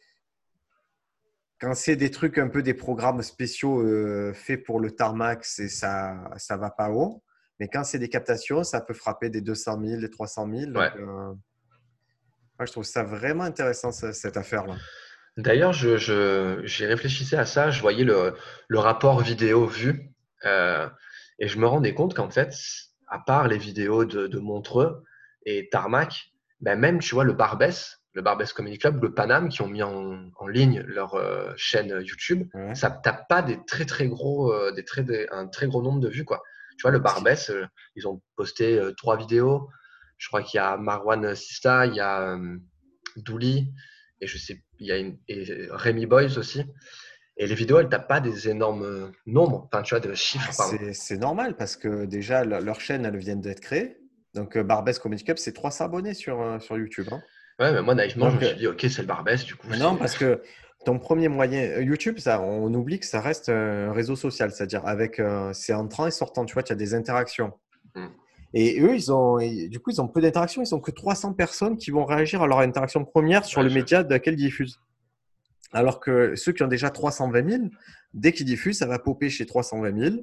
[1.59, 6.29] Quand c'est des trucs un peu des programmes spéciaux euh, faits pour le tarmac, ça
[6.37, 7.23] ça va pas haut.
[7.59, 10.71] Mais quand c'est des captations, ça peut frapper des 200 000, des 300 000.
[10.71, 10.83] Donc,
[12.65, 14.75] je trouve ça vraiment intéressant, cette affaire-là.
[15.37, 18.33] D'ailleurs, je, je, réfléchissais à ça, je voyais le,
[18.67, 20.11] le rapport vidéo vu,
[20.45, 20.89] euh,
[21.37, 22.55] et je me rendais compte qu'en fait,
[23.07, 25.03] à part les vidéos de, de Montreux
[25.45, 29.61] et Tarmac, ben même, tu vois, le Barbès, le Barbès Comedy Club, le Paname, qui
[29.61, 34.07] ont mis en, en ligne leur euh, chaîne YouTube, ça tape pas des très très
[34.07, 36.41] gros, euh, des très, un très gros nombre de vues, quoi.
[36.77, 37.51] Tu vois, le Barbès,
[37.95, 39.69] ils ont posté trois vidéos,
[40.17, 42.57] je crois qu'il y a Marwan Sista, il y a euh,
[43.15, 43.71] Douli,
[44.21, 46.63] et je sais, il y a une, et Rémi Boys aussi.
[47.39, 50.51] Et les vidéos, elles tapent pas des énormes euh, nombres, enfin, tu vois, de chiffres.
[50.93, 53.97] C'est normal parce que déjà, leur chaîne, elles viennent d'être créées.
[54.33, 57.07] Donc, euh, Barbès Comedy Club, c'est 300 abonnés sur, sur YouTube.
[57.11, 57.21] Hein.
[57.59, 59.67] Ouais, mais moi, naïvement, je me suis dit, OK, c'est le Barbès, du coup.
[59.77, 60.41] Non, parce que
[60.87, 65.21] ton premier moyen, YouTube, ça, on oublie que ça reste un réseau social, c'est-à-dire avec,
[65.51, 67.51] c'est entrant et sortant, tu vois, tu as des interactions.
[67.93, 68.05] Mmh.
[68.53, 70.63] Et eux, ils ont, du coup, ils ont peu d'interactions.
[70.63, 74.01] Ils ont que 300 personnes qui vont réagir à leur interaction première sur le média
[74.01, 74.79] de laquelle ils diffusent.
[75.73, 77.63] Alors que ceux qui ont déjà 320 000,
[78.13, 80.15] dès qu'ils diffusent, ça va popper chez 320 000.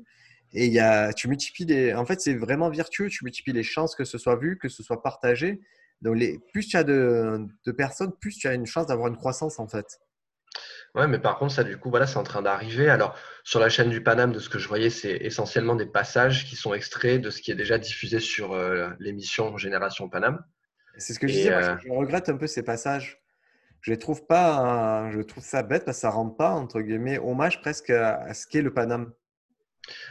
[0.54, 1.92] Et il y a, tu multiplies les.
[1.92, 3.10] En fait, c'est vraiment vertueux.
[3.10, 5.60] Tu multiplies les chances que ce soit vu, que ce soit partagé.
[6.00, 9.16] Donc, les, plus tu as de, de personnes, plus tu as une chance d'avoir une
[9.18, 10.00] croissance, en fait.
[10.94, 12.88] Ouais, mais par contre, ça, du coup, voilà, c'est en train d'arriver.
[12.88, 16.44] Alors, sur la chaîne du Paname, de ce que je voyais, c'est essentiellement des passages
[16.44, 20.44] qui sont extraits de ce qui est déjà diffusé sur euh, l'émission Génération Paname.
[20.96, 23.20] C'est ce que je disais, euh, je regrette un peu ces passages.
[23.80, 27.18] Je les trouve pas, je trouve ça bête parce que ça rend pas, entre guillemets,
[27.18, 29.12] hommage presque à, ce qu'est le Paname.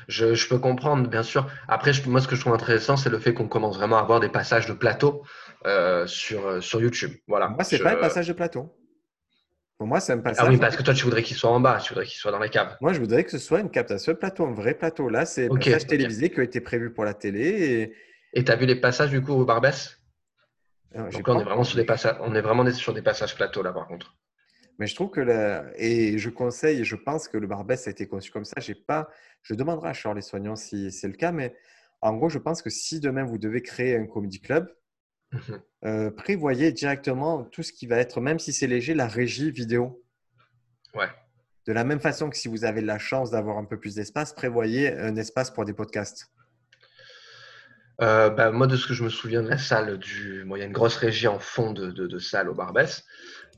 [0.09, 1.49] Je, peux comprendre, bien sûr.
[1.69, 4.19] Après, moi, ce que je trouve intéressant, c'est le fait qu'on commence vraiment à avoir
[4.19, 5.23] des passages de plateau
[5.65, 7.13] euh, sur, sur YouTube.
[7.27, 7.47] Voilà.
[7.47, 8.75] Moi, c'est pas un passage de plateau.
[9.83, 10.45] Pour moi, c'est un passage.
[10.47, 12.31] Ah oui, parce que toi, tu voudrais qu'il soit en bas, tu voudrais qu'il soit
[12.31, 12.77] dans la cave.
[12.79, 15.09] Moi, je voudrais que ce soit une captation plateau, un vrai plateau.
[15.09, 17.91] Là, c'est un passage télévisé qui a été prévu pour la télé.
[18.31, 20.01] Et tu as vu les passages du coup au Barbès?
[20.95, 23.61] Euh, Donc on est vraiment sur des passages, on est vraiment sur des passages plateau
[23.61, 24.15] là, par contre.
[24.79, 25.65] Mais je trouve que la...
[25.75, 28.61] et je conseille et je pense que le Barbès a été conçu comme ça.
[28.61, 29.09] J'ai pas,
[29.41, 31.57] je demanderai à Charles les soignants si c'est le cas, mais
[31.99, 34.73] en gros, je pense que si demain vous devez créer un comedy club.
[35.85, 40.01] Euh, prévoyez directement tout ce qui va être, même si c'est léger, la régie vidéo.
[40.95, 41.09] Ouais.
[41.67, 44.33] De la même façon que si vous avez la chance d'avoir un peu plus d'espace,
[44.33, 46.31] prévoyez un espace pour des podcasts.
[48.01, 50.45] Euh, bah, moi, de ce que je me souviens de la salle, du...
[50.49, 53.03] il y a une grosse régie en fond de, salle au Barbès.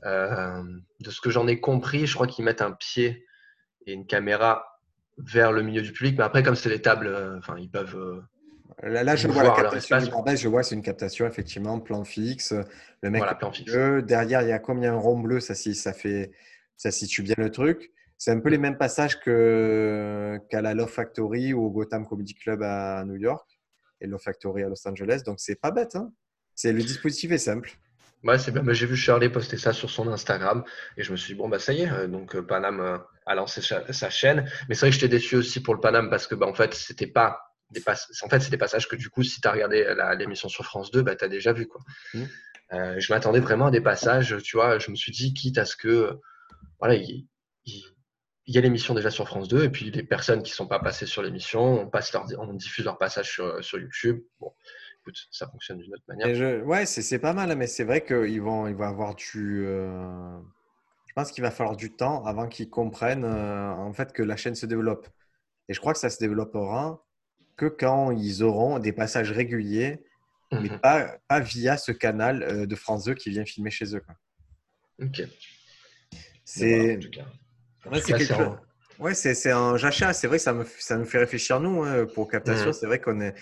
[0.04, 0.62] Euh,
[1.00, 3.24] de ce que j'en ai compris, je crois qu'ils mettent un pied
[3.86, 4.80] et une caméra
[5.18, 6.16] vers le milieu du public.
[6.18, 8.22] Mais après, comme c'est les tables, enfin, ils peuvent
[8.82, 12.54] Là, je vois la captation du je vois, c'est une captation, effectivement, plan fixe.
[13.02, 13.72] Le mec, plan fixe.
[14.04, 16.32] derrière, il y a combien un rond bleu, ça, ça, fait,
[16.76, 17.92] ça situe bien le truc.
[18.18, 22.62] C'est un peu les mêmes passages qu'à la Love Factory ou au Gotham Comedy Club
[22.62, 23.60] à New York
[24.00, 25.22] et Love Factory à Los Angeles.
[25.24, 25.96] Donc, c'est pas bête.
[25.96, 26.12] Hein
[26.56, 27.70] c'est le dispositif est simple.
[28.24, 28.62] Ouais, c'est bien.
[28.72, 30.64] J'ai vu Shirley poster ça sur son Instagram
[30.96, 31.90] et je me suis dit, bon, bah ça y est.
[31.90, 34.50] Euh, donc, euh, Panam euh, a lancé sa, chaîne.
[34.68, 36.74] Mais c'est vrai que j'étais déçu aussi pour le Panam parce que, bah, en fait,
[36.74, 39.86] c'était pas en fait, c'est des passages que du coup, si tu as regardé
[40.18, 41.66] l'émission sur France 2, bah, tu as déjà vu.
[41.66, 41.80] Quoi.
[42.14, 42.24] Mmh.
[42.72, 45.64] Euh, je m'attendais vraiment à des passages, tu vois, je me suis dit, quitte à
[45.64, 46.18] ce que,
[46.80, 47.26] voilà, il,
[48.46, 50.80] y a l'émission déjà sur France 2, et puis les personnes qui ne sont pas
[50.80, 54.20] passées sur l'émission, on, passe leur, on diffuse leur passage sur, sur YouTube.
[54.40, 54.52] Bon,
[55.00, 56.34] écoute, ça fonctionne d'une autre manière.
[56.34, 59.64] Je, ouais, c'est pas mal, mais c'est vrai qu'ils vont, ils vont avoir du.
[59.66, 60.38] Euh,
[61.06, 64.36] je pense qu'il va falloir du temps avant qu'ils comprennent euh, en fait que la
[64.36, 65.08] chaîne se développe.
[65.68, 67.05] Et je crois que ça se développera
[67.56, 70.02] que quand ils auront des passages réguliers,
[70.52, 70.78] mais Mhm.
[70.78, 74.00] pas, pas via ce canal euh, de France 2 qui vient filmer chez eux.
[74.00, 74.14] quoi.
[75.02, 75.22] Ok.
[76.44, 76.98] C'est
[77.90, 78.56] ouais, c'est quelque chose.
[78.98, 80.12] Ouais, c'est un jachat.
[80.12, 82.66] C'est vrai que ça me, ça nous fait réfléchir, nous, hein, pour captation.
[82.66, 82.72] Mhm.
[82.72, 83.34] C'est vrai qu'on est.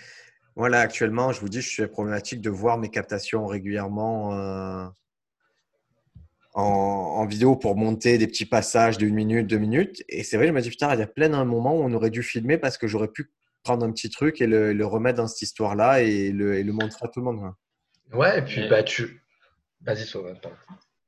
[0.55, 4.85] Voilà, actuellement, je vous dis, je suis problématique de voir mes captations régulièrement euh,
[6.53, 10.03] en, en vidéo pour monter des petits passages d'une minute, deux minutes.
[10.09, 11.93] Et c'est vrai, je me dis, putain, il y a plein d'un moment où on
[11.93, 13.29] aurait dû filmer parce que j'aurais pu
[13.65, 16.71] prendre un petit truc et le, le remettre dans cette histoire-là et le, et le
[16.71, 17.51] montrer à tout le monde.
[18.13, 19.21] Ouais, et puis bah tu.
[19.81, 20.57] Vas-y, pardon.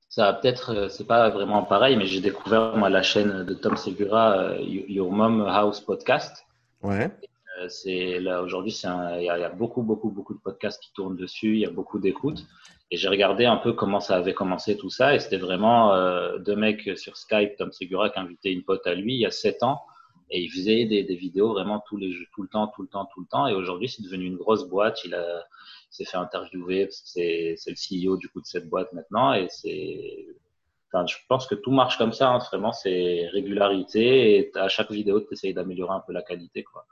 [0.10, 3.54] Ça va peut-être, euh, c'est pas vraiment pareil, mais j'ai découvert moi la chaîne de
[3.54, 6.46] Tom Segura, euh, Your Mom House Podcast.
[6.82, 7.12] Ouais.
[7.60, 8.88] Euh, C'est là aujourd'hui, il
[9.24, 11.54] y, a il y a beaucoup, beaucoup, beaucoup de podcasts qui tournent dessus.
[11.54, 12.44] Il y a beaucoup d'écoutes.
[12.90, 15.14] Et j'ai regardé un peu comment ça avait commencé tout ça.
[15.14, 18.96] Et c'était vraiment euh, deux mecs sur Skype, Tom Segura qui invitait une pote à
[18.96, 19.82] lui il y a sept ans.
[20.30, 23.06] Et il faisait des, des vidéos vraiment tous les tout le temps, tout le temps,
[23.14, 23.48] tout le temps.
[23.48, 25.04] Et aujourd'hui, c'est devenu une grosse boîte.
[25.06, 25.46] Il a
[25.90, 29.34] s'est fait interviewer parce que c'est c'est le CEO du coup de cette boîte maintenant.
[29.34, 30.26] Et c'est
[30.92, 32.30] Enfin, je pense que tout marche comme ça.
[32.30, 32.40] hein.
[32.40, 34.38] Vraiment, c'est régularité.
[34.38, 36.64] Et à chaque vidéo, tu essayes d'améliorer un peu la qualité.
[36.64, 36.86] Quoi.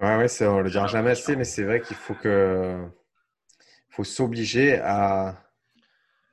[0.00, 2.84] Ouais, ouais, on le dira jamais assez, mais c'est vrai qu'il faut que
[3.90, 5.36] faut s'obliger à,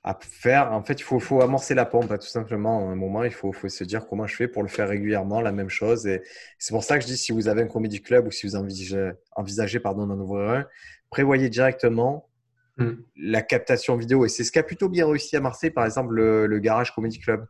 [0.03, 0.71] à faire.
[0.71, 2.88] En fait, il faut, faut amorcer la pompe, hein, tout simplement.
[2.88, 5.41] À un moment, il faut, faut se dire comment je fais pour le faire régulièrement,
[5.41, 6.07] la même chose.
[6.07, 6.21] Et
[6.57, 8.55] c'est pour ça que je dis, si vous avez un comédie club ou si vous
[8.55, 10.65] envisagez, envisagez pardon, d'en ouvrir un,
[11.09, 12.25] prévoyez directement
[12.77, 12.93] Mm.
[13.17, 14.23] la captation vidéo.
[14.25, 16.95] Et c'est ce qui a plutôt bien réussi à Marseille, par exemple, le, le Garage
[16.95, 17.45] Comedy Club.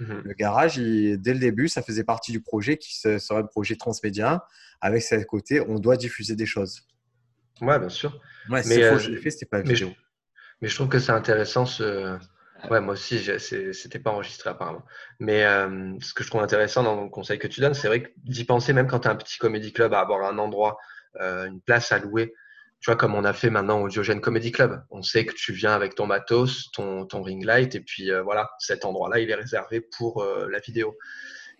[0.00, 0.22] Mhm.
[0.24, 3.44] Le garage, il- dès le début, ça faisait partie du projet qui se- serait un
[3.46, 4.44] projet transmédia.
[4.80, 6.84] Avec ce côté, on doit diffuser des choses.
[7.60, 8.10] Ouais, bien sûr.
[8.50, 9.90] Ouais, Mais, c'est euh, faux, je fait, c'était pas mais vidéo.
[10.60, 12.18] Mais je trouve que c'est intéressant ce.
[12.70, 13.22] Ouais, moi aussi,
[13.72, 14.82] c'était pas enregistré apparemment.
[15.20, 18.02] Mais euh, ce que je trouve intéressant dans le conseil que tu donnes, c'est vrai
[18.02, 20.78] que d'y penser, même quand tu as un petit comédie club, à avoir un endroit,
[21.20, 22.32] euh, une place à louer.
[22.80, 24.82] Tu vois, comme on a fait maintenant au Diogène Comedy Club.
[24.90, 28.22] On sait que tu viens avec ton matos, ton, ton ring light, et puis euh,
[28.22, 30.96] voilà, cet endroit-là, il est réservé pour la vidéo.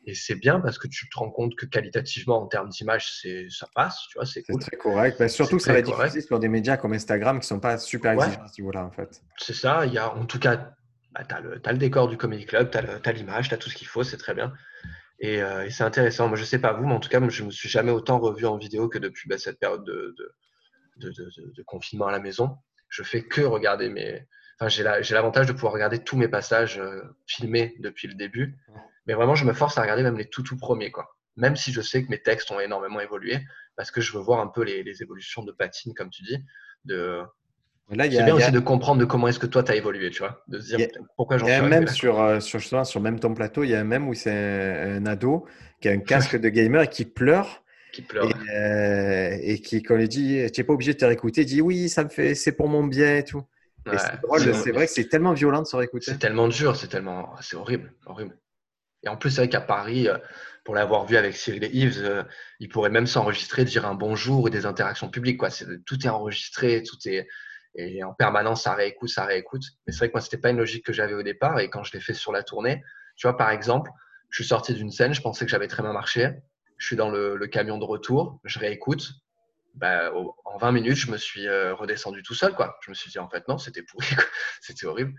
[0.08, 3.10] Et c'est bien parce que tu te rends compte que qualitativement, en termes d'image,
[3.50, 4.60] ça passe, tu vois, c'est cool.
[4.60, 5.18] très correct.
[5.18, 8.16] Ben, surtout ça va être diffusé sur des médias comme Instagram qui sont pas super
[8.16, 8.24] Ouais.
[8.24, 9.20] exigeants à ce niveau-là, en fait.
[9.36, 10.74] C'est ça, il y a en tout cas,
[11.12, 13.74] bah, tu as, le décor du Comedy Club, tu as l'image, tu as tout ce
[13.74, 14.52] qu'il faut, c'est très bien.
[15.18, 16.28] Et, euh, et c'est intéressant.
[16.28, 18.18] Moi, je sais pas vous, mais en tout cas, moi, je me suis jamais autant
[18.20, 20.34] revu en vidéo que depuis bah, cette période de, de,
[20.98, 22.58] de, de- de- de confinement à la maison.
[22.90, 24.24] Je fais que regarder mes.
[24.58, 28.14] Enfin, j'ai la- j'ai l'avantage de pouvoir regarder tous mes passages euh, filmés depuis le
[28.14, 28.56] début.
[29.06, 30.90] Mais vraiment, je me force à regarder même les tout, tout premiers.
[30.90, 31.16] Quoi.
[31.36, 33.38] Même si je sais que mes textes ont énormément évolué,
[33.76, 36.38] parce que je veux voir un peu les, les évolutions de patine, comme tu dis.
[36.84, 37.22] De,
[37.90, 40.20] c'est bien a- aussi de comprendre de comment est-ce que toi tu as évolué, tu
[40.20, 40.42] vois.
[40.48, 41.92] De se dire Il y a- pourquoi j'en suis même là.
[41.92, 44.30] sur, euh, sur, justement, sur même ton plateau, il y a un même où c'est
[44.32, 45.46] un, un ado
[45.80, 48.28] qui a un casque de gamer et qui pleure qui pleure.
[48.28, 51.46] et, euh, et qui, quand il dit, tu n'es pas obligé de te réécouter, il
[51.46, 53.42] dit oui, ça me fait, c'est pour mon bien et tout.
[53.86, 56.10] Ouais, c'est drôle, c'est- c'est vrai que c'est tellement violent de se réécouter.
[56.12, 58.38] C'est tellement dur, c'est tellement, c'est horrible, horrible.
[59.02, 60.18] Et en plus, c'est vrai qu'à Paris, euh,
[60.64, 62.22] pour l'avoir vu avec Cyril et Yves, euh,
[62.58, 65.38] ils pourraient même s'enregistrer, dire un bonjour et des interactions publiques.
[65.38, 65.50] Quoi.
[65.50, 67.28] C'est- Tout est enregistré, tout est
[67.78, 69.62] et en permanence, ça réécoute, ça réécoute.
[69.86, 71.60] Mais c'est vrai que moi, c'était pas une logique que j'avais au départ.
[71.60, 72.82] Et quand je l'ai fait sur la tournée,
[73.16, 73.90] tu vois, par exemple,
[74.30, 76.30] je suis sorti d'une scène, je pensais que j'avais très bien marché.
[76.78, 79.10] Je suis dans le, le camion de retour, je réécoute.
[79.76, 82.54] Bah, au- en 20 minutes, je me suis euh, redescendu tout seul.
[82.54, 82.78] Quoi.
[82.82, 84.06] Je me suis dit, en fait, non, c'était pourri,
[84.62, 85.14] c'était horrible.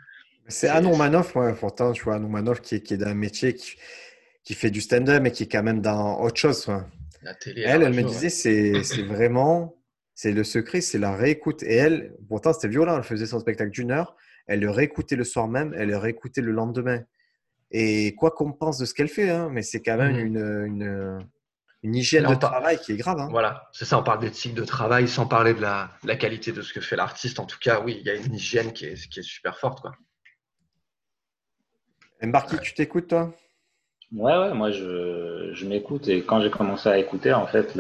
[0.47, 3.13] C'est Anne Manoff, moi, pourtant, tu vois, Anne Manoff qui, est- qui est dans un
[3.13, 3.75] métier qui,
[4.43, 6.65] qui fait du stand-up, mais qui est quand même dans autre chose.
[6.65, 6.87] quoi.
[7.21, 9.75] La télé, Elle, elle me disait, c'est c'est vraiment,
[10.15, 11.61] c'est le secret, c'est la réécoute.
[11.63, 14.15] Et elle, pourtant, c'était violent, elle faisait son spectacle d'une heure,
[14.47, 17.01] elle le réécoutait le soir même, elle le réécoutait le lendemain.
[17.69, 20.25] Et quoi qu'on pense de ce qu'elle fait, hein, mais c'est quand même Mhm.
[20.25, 21.27] une, une,
[21.88, 23.19] une hygiène de par- travail qui est grave.
[23.19, 23.28] hein.
[23.32, 26.62] Voilà, c'est ça, on parle d'éthique de travail sans parler de la, la qualité de
[26.62, 27.39] ce que fait l'artiste.
[27.39, 29.82] En tout cas, oui, il y a une hygiène qui est, qui est super forte.
[29.82, 29.93] Quoi.
[32.21, 33.34] Mbarki, tu t'écoutes, toi?
[34.13, 37.76] Ouais, ouais, moi je, je m'écoute et quand j'ai commencé à écouter, en fait,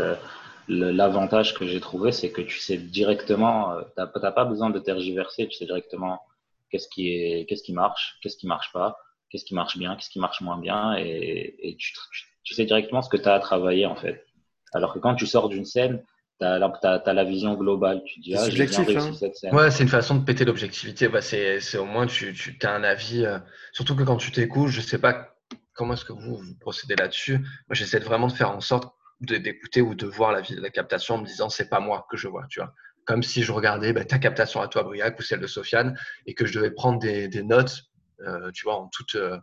[0.67, 4.69] le- l'avantage que j'ai trouvé, c'est que tu sais directement, euh, t'as t'as pas besoin
[4.69, 6.21] de tergiverser, tu sais directement
[6.69, 8.97] qu'est-ce qui est, qu'est-ce qui marche, qu'est-ce qui marche pas,
[9.29, 12.63] qu'est-ce qui marche bien, qu'est-ce qui marche moins bien et, et tu, tu, tu sais
[12.63, 14.25] directement ce que tu as à travailler en fait.
[14.73, 16.01] Alors que quand tu sors d'une scène,
[16.39, 19.13] tu as, la vision globale, tu dis ah j'ai bien réussi hein.
[19.13, 19.53] cette scène.
[19.53, 21.09] Ouais, c'est une façon de péter l'objectivité.
[21.09, 23.25] Bah, c'est c'est au moins, tu, tu as un avis.
[23.25, 23.37] euh,
[23.73, 25.35] surtout que quand tu t'écoutes, je sais pas
[25.73, 27.39] comment est-ce que vous, vous procédez là-dessus.
[27.39, 31.17] Moi, j'essaie vraiment de faire en sorte d'écouter ou de voir la, la captation en
[31.17, 32.73] me disant c'est pas moi que je vois, tu vois.
[33.03, 36.33] Comme si je regardais bah, ta captation à toi, Briac, ou celle de Sofiane, et
[36.33, 37.83] que je devais prendre des, des notes,
[38.21, 39.37] euh, tu vois, en toute, euh,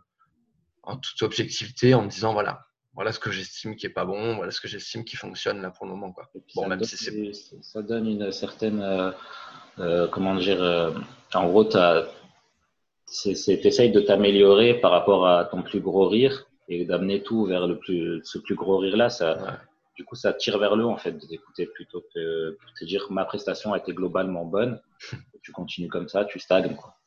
[0.81, 2.65] en toute objectivité, en me disant voilà,
[2.95, 5.69] voilà ce que j'estime qui est pas bon, voilà ce que j'estime qui fonctionne là
[5.69, 6.11] pour le moment.
[6.13, 6.29] Quoi.
[6.55, 9.11] Bon, ça, même donne, si ça donne une certaine, euh,
[9.79, 10.91] euh, comment dire, euh,
[11.33, 11.77] en gros, tu
[13.29, 17.77] essayes de t'améliorer par rapport à ton plus gros rire et d'amener tout vers le
[17.77, 19.09] plus, ce plus gros rire là.
[19.09, 19.59] Ça,
[19.97, 23.07] Du coup, ça tire vers le haut en fait d'écouter plutôt que de te dire
[23.11, 24.79] ma prestation a été globalement bonne.
[25.43, 26.75] tu continues comme ça, tu stagnes.
[26.75, 26.97] Quoi.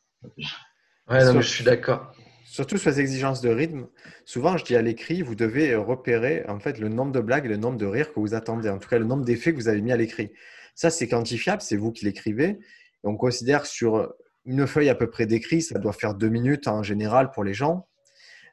[1.09, 2.13] Ouais, non, je suis d'accord.
[2.51, 3.85] Surtout sur les exigences de rythme,
[4.25, 7.47] souvent je dis à l'écrit, vous devez repérer en fait le nombre de blagues et
[7.47, 9.67] le nombre de rires que vous attendez, en tout cas le nombre d'effets que vous
[9.67, 10.31] avez mis à l'écrit.
[10.73, 12.57] Ça, c'est quantifiable, c'est vous qui l'écrivez.
[13.03, 14.11] On considère sur
[14.45, 17.53] une feuille à peu près d'écrit, ça doit faire deux minutes en général pour les
[17.53, 17.87] gens.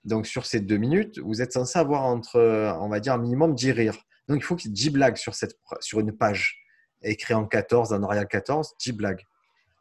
[0.05, 2.39] Donc sur ces deux minutes, vous êtes censé avoir entre,
[2.79, 4.05] on va dire, un minimum 10 rires.
[4.29, 5.57] Donc il faut qu'il y ait 10 blagues sur, cette,
[5.95, 6.59] une page,
[7.01, 9.23] écrit en 14, en Arial 14, 10 blagues.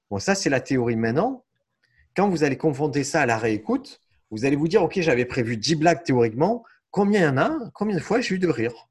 [0.09, 1.43] Bon, ça c'est la théorie maintenant.
[2.15, 3.99] Quand vous allez confronter ça à la réécoute,
[4.31, 6.63] vous allez vous dire, OK, j'avais prévu 10 blagues théoriquement.
[6.91, 7.57] Combien il y en a?
[7.73, 8.87] Combien de fois j'ai eu de rires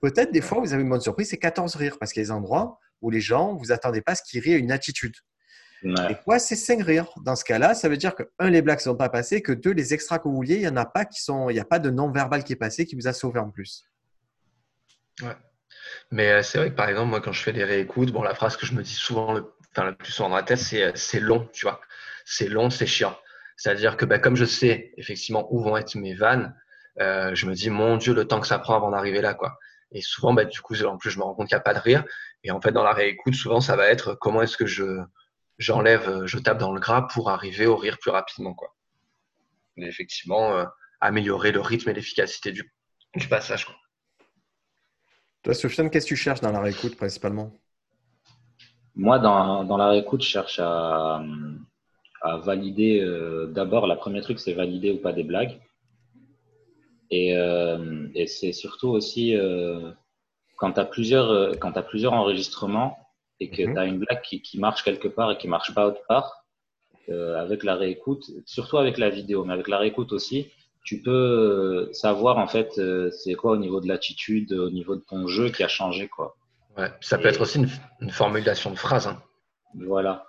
[0.00, 2.26] Peut-être des fois, vous avez une bonne surprise, c'est 14 rires parce qu'il y a
[2.26, 5.14] des endroits où les gens, vous attendez pas ce qu'ils rient à une attitude.
[5.84, 7.08] Et quoi, c'est 5 rires.
[7.24, 9.52] Dans ce cas-là, ça veut dire que, un, les blagues ne sont pas passées, que
[9.52, 11.60] deux, les extras que vous vouliez, il n'y en a pas qui sont, il n'y
[11.60, 13.84] a pas de non-verbal qui est passé qui vous a sauvé en plus.
[15.20, 15.36] Ouais.
[16.10, 18.34] Mais euh, c'est vrai que par exemple, moi, quand je fais des réécoutes, bon, la
[18.34, 20.82] phrase que je me dis souvent, le, enfin, le plus souvent dans la tête, c'est
[20.82, 21.80] euh, long, tu vois.
[22.24, 23.16] C'est long, c'est chiant.
[23.56, 26.56] C'est-à-dire que bah, comme je sais effectivement où vont être mes vannes,
[27.00, 29.58] euh, je me dis mon Dieu le temps que ça prend avant d'arriver là quoi.
[29.92, 31.74] Et souvent bah, du coup en plus je me rends compte qu'il n'y a pas
[31.74, 32.04] de rire.
[32.42, 35.00] Et en fait dans la réécoute souvent ça va être comment est-ce que je
[35.58, 38.74] j'enlève, je tape dans le gras pour arriver au rire plus rapidement quoi.
[39.76, 40.64] Et effectivement euh,
[41.00, 42.72] améliorer le rythme et l'efficacité du,
[43.14, 43.76] du passage quoi.
[45.42, 47.52] Toi Sofiane qu'est-ce que tu cherches dans la réécoute principalement?
[48.96, 51.22] Moi dans, dans la réécoute je cherche à
[52.24, 53.00] à valider.
[53.00, 55.60] Euh, d'abord, la première truc, c'est valider ou pas des blagues.
[57.10, 59.90] Et, euh, et c'est surtout aussi euh,
[60.56, 62.96] quand tu as, plusieurs, quand as plusieurs enregistrements
[63.40, 63.74] et que mhm.
[63.74, 66.40] tu as une blague qui, qui, marche quelque part et qui marche pas autre part,
[67.06, 70.50] avec la réécoute, surtout avec la vidéo, mais avec la réécoute aussi,
[70.84, 75.26] tu peux savoir en fait c'est quoi au niveau de l'attitude, au niveau de ton
[75.26, 76.08] jeu qui a changé.
[76.08, 76.34] Quoi.
[76.78, 77.68] Ouais, ça peut être aussi une,
[78.00, 79.06] une, formulation de phrase.
[79.06, 79.22] Hein.
[79.74, 80.24] Voilà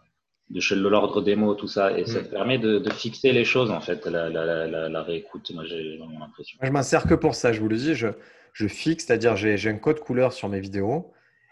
[0.49, 1.97] de l'ordre des mots, tout ça.
[1.97, 2.31] Et ça te mm.
[2.31, 5.51] permet de, fixer les choses, en fait, la, la, la, réécoute.
[5.53, 6.59] Moi, j'ai l'impression.
[6.61, 7.95] Je m'en sers que pour ça, je vous le dis.
[7.95, 8.07] Je,
[8.53, 11.11] je fixe, c'est-à-dire j'ai un code couleur sur mes vidéos.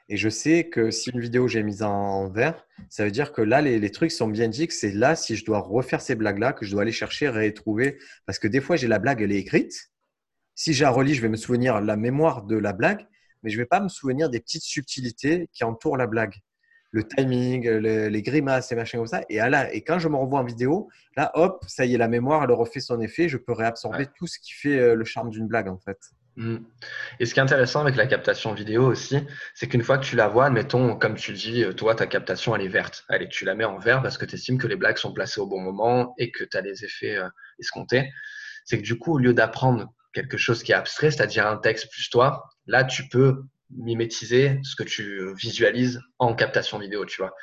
[0.09, 3.41] Et je sais que si une vidéo j'ai mise en, vert, ça veut dire que
[3.41, 6.15] là, les, les trucs sont bien dit que c'est là, si je dois refaire ces
[6.15, 7.97] blagues-là, que je dois aller chercher, retrouver.
[8.25, 9.91] Parce que des fois, j'ai la blague, elle est écrite.
[10.55, 13.07] Si j'ai relis, je vais me souvenir la mémoire de la blague,
[13.41, 16.35] mais je ne vais pas me souvenir des petites subtilités qui entourent la blague
[16.93, 19.23] le timing, les grimaces et machin comme ça.
[19.27, 22.07] Et, là, et quand je me revois en vidéo, là, hop, ça y est, la
[22.07, 23.27] mémoire, elle refait son effet.
[23.27, 25.97] Je peux réabsorber tout ce qui fait euh, le charme d'une blague, en fait.
[26.35, 26.57] Mm.
[27.19, 29.17] Et ce qui est intéressant avec la captation vidéo aussi,
[29.55, 32.05] c'est qu'une fois que tu la vois, admettons, comme tu le dis, euh, toi, ta
[32.05, 33.05] captation, elle est verte.
[33.09, 35.41] Allez, tu la mets en vert parce que tu estimes que les blagues sont placées
[35.41, 37.27] au bon moment et que tu as les effets euh,
[37.59, 38.07] escomptés.
[38.65, 41.91] C'est que du coup, au lieu d'apprendre quelque chose qui est abstrait, c'est-à-dire un texte
[41.91, 43.43] plus toi, là, tu peux
[43.77, 47.33] mimétiser ce que tu visualises en captation vidéo, tu vois.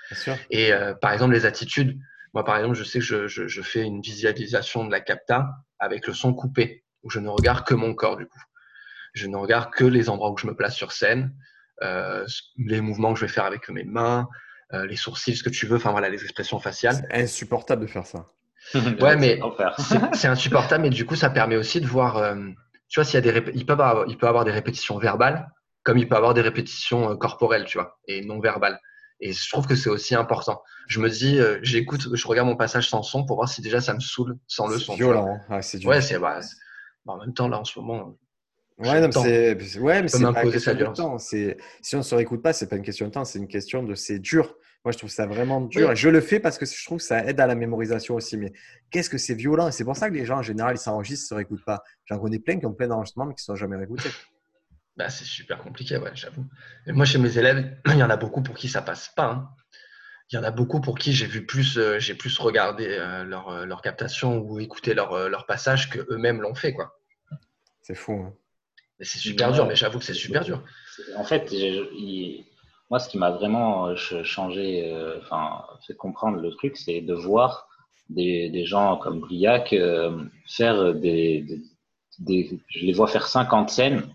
[0.51, 1.99] Et euh, par exemple, les attitudes,
[2.35, 6.07] moi par exemple, je sais que je, je, fais une visualisation de la capta avec
[6.07, 8.41] le son coupé, où je ne regarde que mon corps du coup.
[9.15, 11.35] Je ne regarde que les endroits où je me place sur scène,
[11.83, 12.25] euh,
[12.59, 14.29] les mouvements que je vais faire avec mes mains,
[14.73, 16.97] euh, les sourcils, ce que tu veux, enfin voilà, les expressions faciales.
[17.11, 18.27] C'est insupportable de faire ça.
[18.75, 19.41] ouais, mais
[20.15, 22.37] c'est insupportable, mais du coup, ça permet aussi de voir,
[22.89, 25.49] tu vois, s'il y a des, il peut avoir, il peut avoir des répétitions verbales,
[25.83, 28.81] comme il peut avoir des répétitions euh, corporelles, tu vois, et non verbales.
[29.21, 30.63] Et je trouve que c'est aussi important.
[30.89, 33.81] Je me dis, euh, j'écoute, je regarde mon passage sans son pour voir si déjà
[33.81, 34.95] ça me saoule sans le son.
[34.95, 35.39] Violent.
[35.49, 35.61] Hein.
[35.63, 36.41] c'est ouais, c'est bah,
[37.07, 38.17] en même temps là en ce moment.
[38.79, 41.19] Ouais, c'est ouais, mais c'est pas une question de temps.
[41.19, 41.55] Si
[41.93, 43.95] on ne se réécoute pas, c'est pas une question de temps, c'est une question de
[43.95, 44.57] c'est dur.
[44.83, 45.93] Moi, je trouve ça vraiment dur.
[45.93, 48.39] Et je le fais parce que je trouve que ça aide à la mémorisation aussi.
[48.39, 48.51] Mais
[48.91, 49.69] qu'est-ce que c'est violent?
[49.69, 51.65] Et c'est pour ça que les gens, en général, ils s'enregistrent, ils ne se réécoutent
[51.67, 51.83] pas.
[52.07, 54.09] J'en connais plein qui ont plein d'enregistrements mais qui ne sont jamais réécoutés.
[55.01, 56.45] Bah, c'est super compliqué, ouais, j'avoue.
[56.87, 59.31] Moi, chez mes élèves, il y en a beaucoup pour qui ça passe pas.
[59.31, 59.49] Hein.
[60.31, 63.25] Il y en a beaucoup pour qui j'ai vu plus, euh, j'ai plus regardé euh,
[63.25, 66.99] leur, euh, leur, captation ou écouté leur, leur passage que eux-mêmes l'ont fait, quoi.
[67.81, 68.13] C'est fou.
[68.13, 68.35] Hein.
[69.01, 70.63] C'est super dur, mais j'avoue que c'est super dur.
[71.17, 71.51] En fait,
[72.91, 77.69] moi, ce qui m'a vraiment changé, enfin, fait comprendre le truc, c'est de voir
[78.11, 79.75] des, des, gens comme Briac
[80.47, 81.47] faire des,
[82.19, 84.07] des, Je les vois faire 50 scènes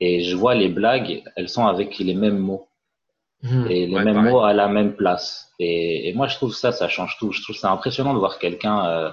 [0.00, 2.68] et je vois les blagues, elles sont avec les mêmes mots.
[3.42, 5.52] Mmh, et les mêmes mots à la même place.
[5.58, 7.32] Et, et, moi, je trouve ça, ça change tout.
[7.32, 9.10] Je trouve ça impressionnant de voir quelqu'un euh,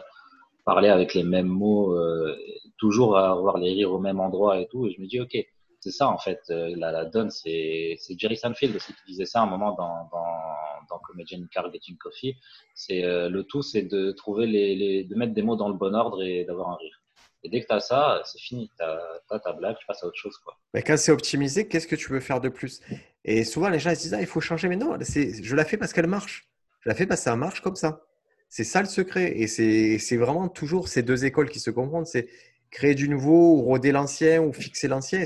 [0.66, 2.36] parler avec les mêmes mots, euh,
[2.78, 4.88] toujours avoir les rires au même endroit et tout.
[4.88, 5.38] Et je me dis, ok,
[5.84, 9.42] c'est ça en fait, euh, la, la donne, c'est Jerry Seinfeld aussi qui disait ça
[9.42, 12.36] à un moment dans, dans, dans Comedian Car Getting Coffee.
[12.74, 15.76] C'est euh, le tout, c'est de trouver les, les, de mettre des mots dans le
[15.76, 17.03] bon ordre et d'avoir un rire.
[17.44, 18.72] Et dès que tu as ça, c'est fini.
[18.78, 20.38] Tu as, ta blague, tu passes à autre chose.
[20.38, 20.58] Quoi.
[20.74, 22.82] Mais quand c'est optimisé, qu'est-ce que tu veux faire de plus?
[23.26, 24.68] Et souvent, les gens ils se disent ah, il faut changer.
[24.68, 26.50] Mais non, je la fais parce qu'elle marche.
[26.82, 28.02] Je la fais parce que ça marche comme ça.
[28.50, 29.34] C'est ça le secret.
[29.36, 32.08] Et c'est vraiment toujours ces deux écoles qui se confondent.
[32.08, 32.28] C'est
[32.72, 35.24] créer du nouveau, ou roder l'ancien, ou fixer l'ancien.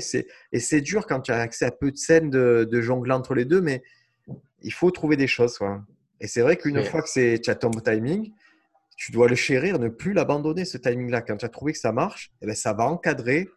[0.52, 3.34] Et c'est dur quand tu as accès à peu de scènes de, de jongler entre
[3.34, 3.82] les deux, mais
[4.62, 5.56] il faut trouver des choses.
[5.56, 5.82] Quoi.
[6.20, 8.32] Et c'est vrai qu'une fois que tu as ton timing,
[8.98, 11.22] tu dois le chérir, ne plus l'abandonner, ce timing-là.
[11.22, 13.48] Quand tu as trouvé que ça marche, eh bien, ça va encadrer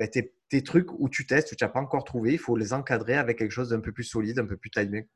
[0.00, 2.32] ben, tes, trucs où tu testes, où tu n'as pas encore trouvé.
[2.32, 5.08] Il faut les encadrer avec quelque chose d'un peu plus solide, un peu plus timé.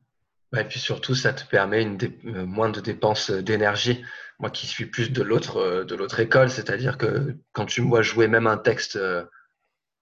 [0.57, 4.05] et puis surtout, ça te permet euh, moins de dépenses d'énergie.
[4.39, 7.89] Moi qui suis plus de l'autre euh, de l'autre école, c'est-à-dire que quand tu me
[7.89, 9.25] vois jouer même un texte euh,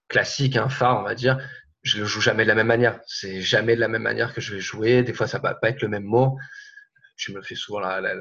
[0.07, 1.39] classique, un phare, on va dire,
[1.81, 2.99] je le joue jamais de la même manière.
[3.07, 5.01] C'est jamais de la même manière que je vais jouer.
[5.01, 6.37] Des fois, ça va pas être le même mot.
[7.15, 8.13] Je me fais souvent la, la,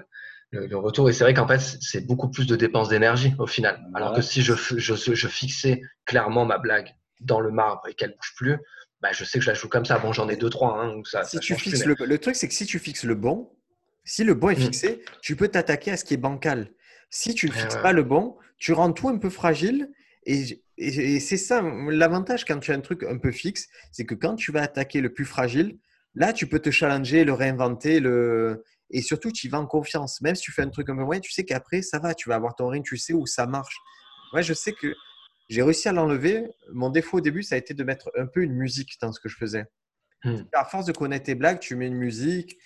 [0.53, 1.09] le, retour.
[1.09, 3.83] Et c'est vrai qu'en fait, c'est beaucoup plus de dépenses d'énergie au final.
[3.95, 8.11] Alors que si je, je, je, fixais clairement ma blague dans le marbre et qu'elle
[8.11, 8.59] bouge plus,
[9.01, 9.99] bah, je sais que je la joue comme ça.
[9.99, 10.81] Bon, j'en ai deux, trois.
[10.81, 13.51] Hein, ça, si tu fixes le, le, truc, c'est que si tu fixes le bon,
[14.05, 14.63] si le bon est mm.
[14.63, 16.71] fixé, tu peux t'attaquer à ce qui est bancal.
[17.11, 19.91] Si tu ne fixes pas le bon, tu rends tout un peu fragile.
[20.25, 24.05] Et, et, et c'est ça l'avantage quand tu as un truc un peu fixe, c'est
[24.05, 25.79] que quand tu vas attaquer le plus fragile,
[26.15, 30.21] là, tu peux te challenger, le réinventer, le, et surtout, tu y vas en confiance.
[30.21, 32.15] Même si tu fais un truc un peu moyen, tu sais qu'après, ça va.
[32.15, 33.77] Tu vas avoir ton ring, tu sais où ça marche.
[34.33, 34.95] Moi, je sais que
[35.49, 36.45] j'ai réussi à l'enlever.
[36.73, 39.19] Mon défaut au début, ça a été de mettre un peu une musique dans ce
[39.19, 39.65] que je faisais.
[40.25, 40.43] Hmm.
[40.53, 42.59] À force de connaître tes blagues, tu mets une musique.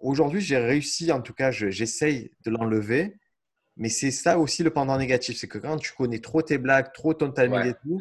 [0.00, 3.16] Aujourd'hui, j'ai réussi, en tout cas, j'essaye de l'enlever.
[3.76, 5.38] Mais c'est ça aussi le pendant négatif.
[5.38, 8.00] C'est que quand tu connais trop tes blagues, trop ton timing et tout,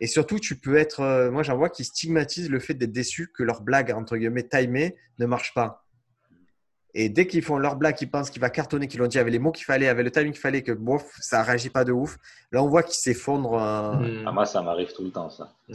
[0.00, 1.00] et surtout, tu peux être.
[1.00, 4.48] Euh, moi, j'en vois qui stigmatisent le fait d'être déçu que leur blague, entre guillemets,
[4.48, 5.84] timée, ne marche pas.
[6.94, 9.32] Et dès qu'ils font leur blague, ils pensent qu'il va cartonner, qu'ils l'ont dit avec
[9.32, 11.92] les mots qu'il fallait, avec le timing qu'il fallait, que bof, ça réagit pas de
[11.92, 12.18] ouf.
[12.50, 13.58] Là, on voit qu'ils s'effondrent.
[13.58, 14.24] Hmm.
[14.26, 15.52] Ah, moi, ça m'arrive tout le temps, ça.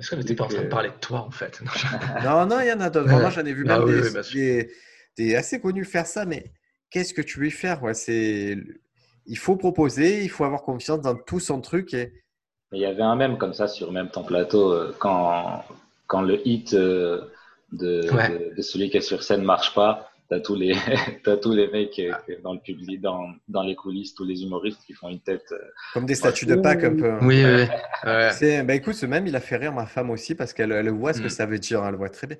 [0.00, 1.60] Est-ce que tu pas en train de parler de toi, en fait?
[2.24, 3.10] Non, non, il y en a d'autres.
[3.10, 4.70] Moi, j'en ai vu ah même des,
[5.16, 6.44] des, assez connus faire ça, mais
[6.90, 7.82] qu'est-ce que tu veux y faire?
[7.82, 8.56] Ouais, c'est...
[9.26, 11.92] Il faut proposer, il faut avoir confiance dans tout son truc.
[11.92, 12.12] Et...
[12.72, 15.64] Il y avait un même comme ça sur même ton plateau, euh, quand,
[16.06, 16.72] quand le hit.
[16.72, 17.30] Euh,
[17.72, 18.02] de,
[18.58, 20.10] celui qui est sur scène marche pas.
[20.30, 20.72] T'as tous les,
[21.26, 22.12] as tous les mecs euh,
[22.42, 25.44] dans le public, dans, dans les coulisses, tous les humoristes qui font une tête.
[25.52, 25.58] Euh,
[25.92, 27.18] Comme des statues de Pâques un peu.
[27.20, 27.66] Oui, oui.
[28.64, 31.12] Bah, écoute, ce même, il a fait rire ma femme aussi parce qu'elle elle voit
[31.12, 31.30] ce que mm.
[31.30, 31.82] ça veut dire.
[31.82, 32.38] Hein, elle voit très bien.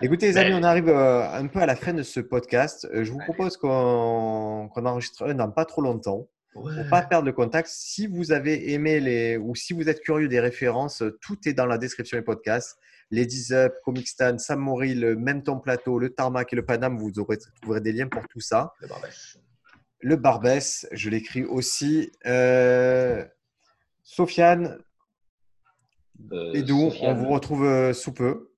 [0.00, 2.88] Écoutez, les amis, on arrive euh, un peu à la fin de ce podcast.
[2.92, 6.28] Je vous propose qu'on enregistre un dans pas trop longtemps.
[6.52, 10.00] Pour ne pas perdre le contact, si vous avez aimé les ou si vous êtes
[10.00, 12.78] curieux des références, tout est dans la description du podcast.
[13.10, 16.98] Ladies Up, Comic Stand, Sam Mori, le même temps plateau, le Tarmac et le Panam,
[16.98, 18.74] vous aurez, trouverez des liens pour tout ça.
[18.80, 19.38] Le Barbès.
[20.00, 22.12] Le Barbès, je l'écris aussi.
[22.26, 23.24] Euh,
[24.02, 24.78] Sofiane,
[26.32, 28.50] euh, et d'où on vous retrouve euh, sous peu,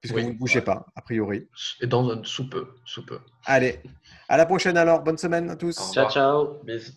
[0.00, 1.48] puisque vous ne bougez pas, a priori.
[1.80, 3.18] Et dans un sous peu, sous peu.
[3.44, 3.80] Allez,
[4.28, 5.02] à la prochaine alors.
[5.02, 5.76] Bonne semaine à tous.
[5.92, 6.62] Ciao, ciao.
[6.64, 6.92] Bisous.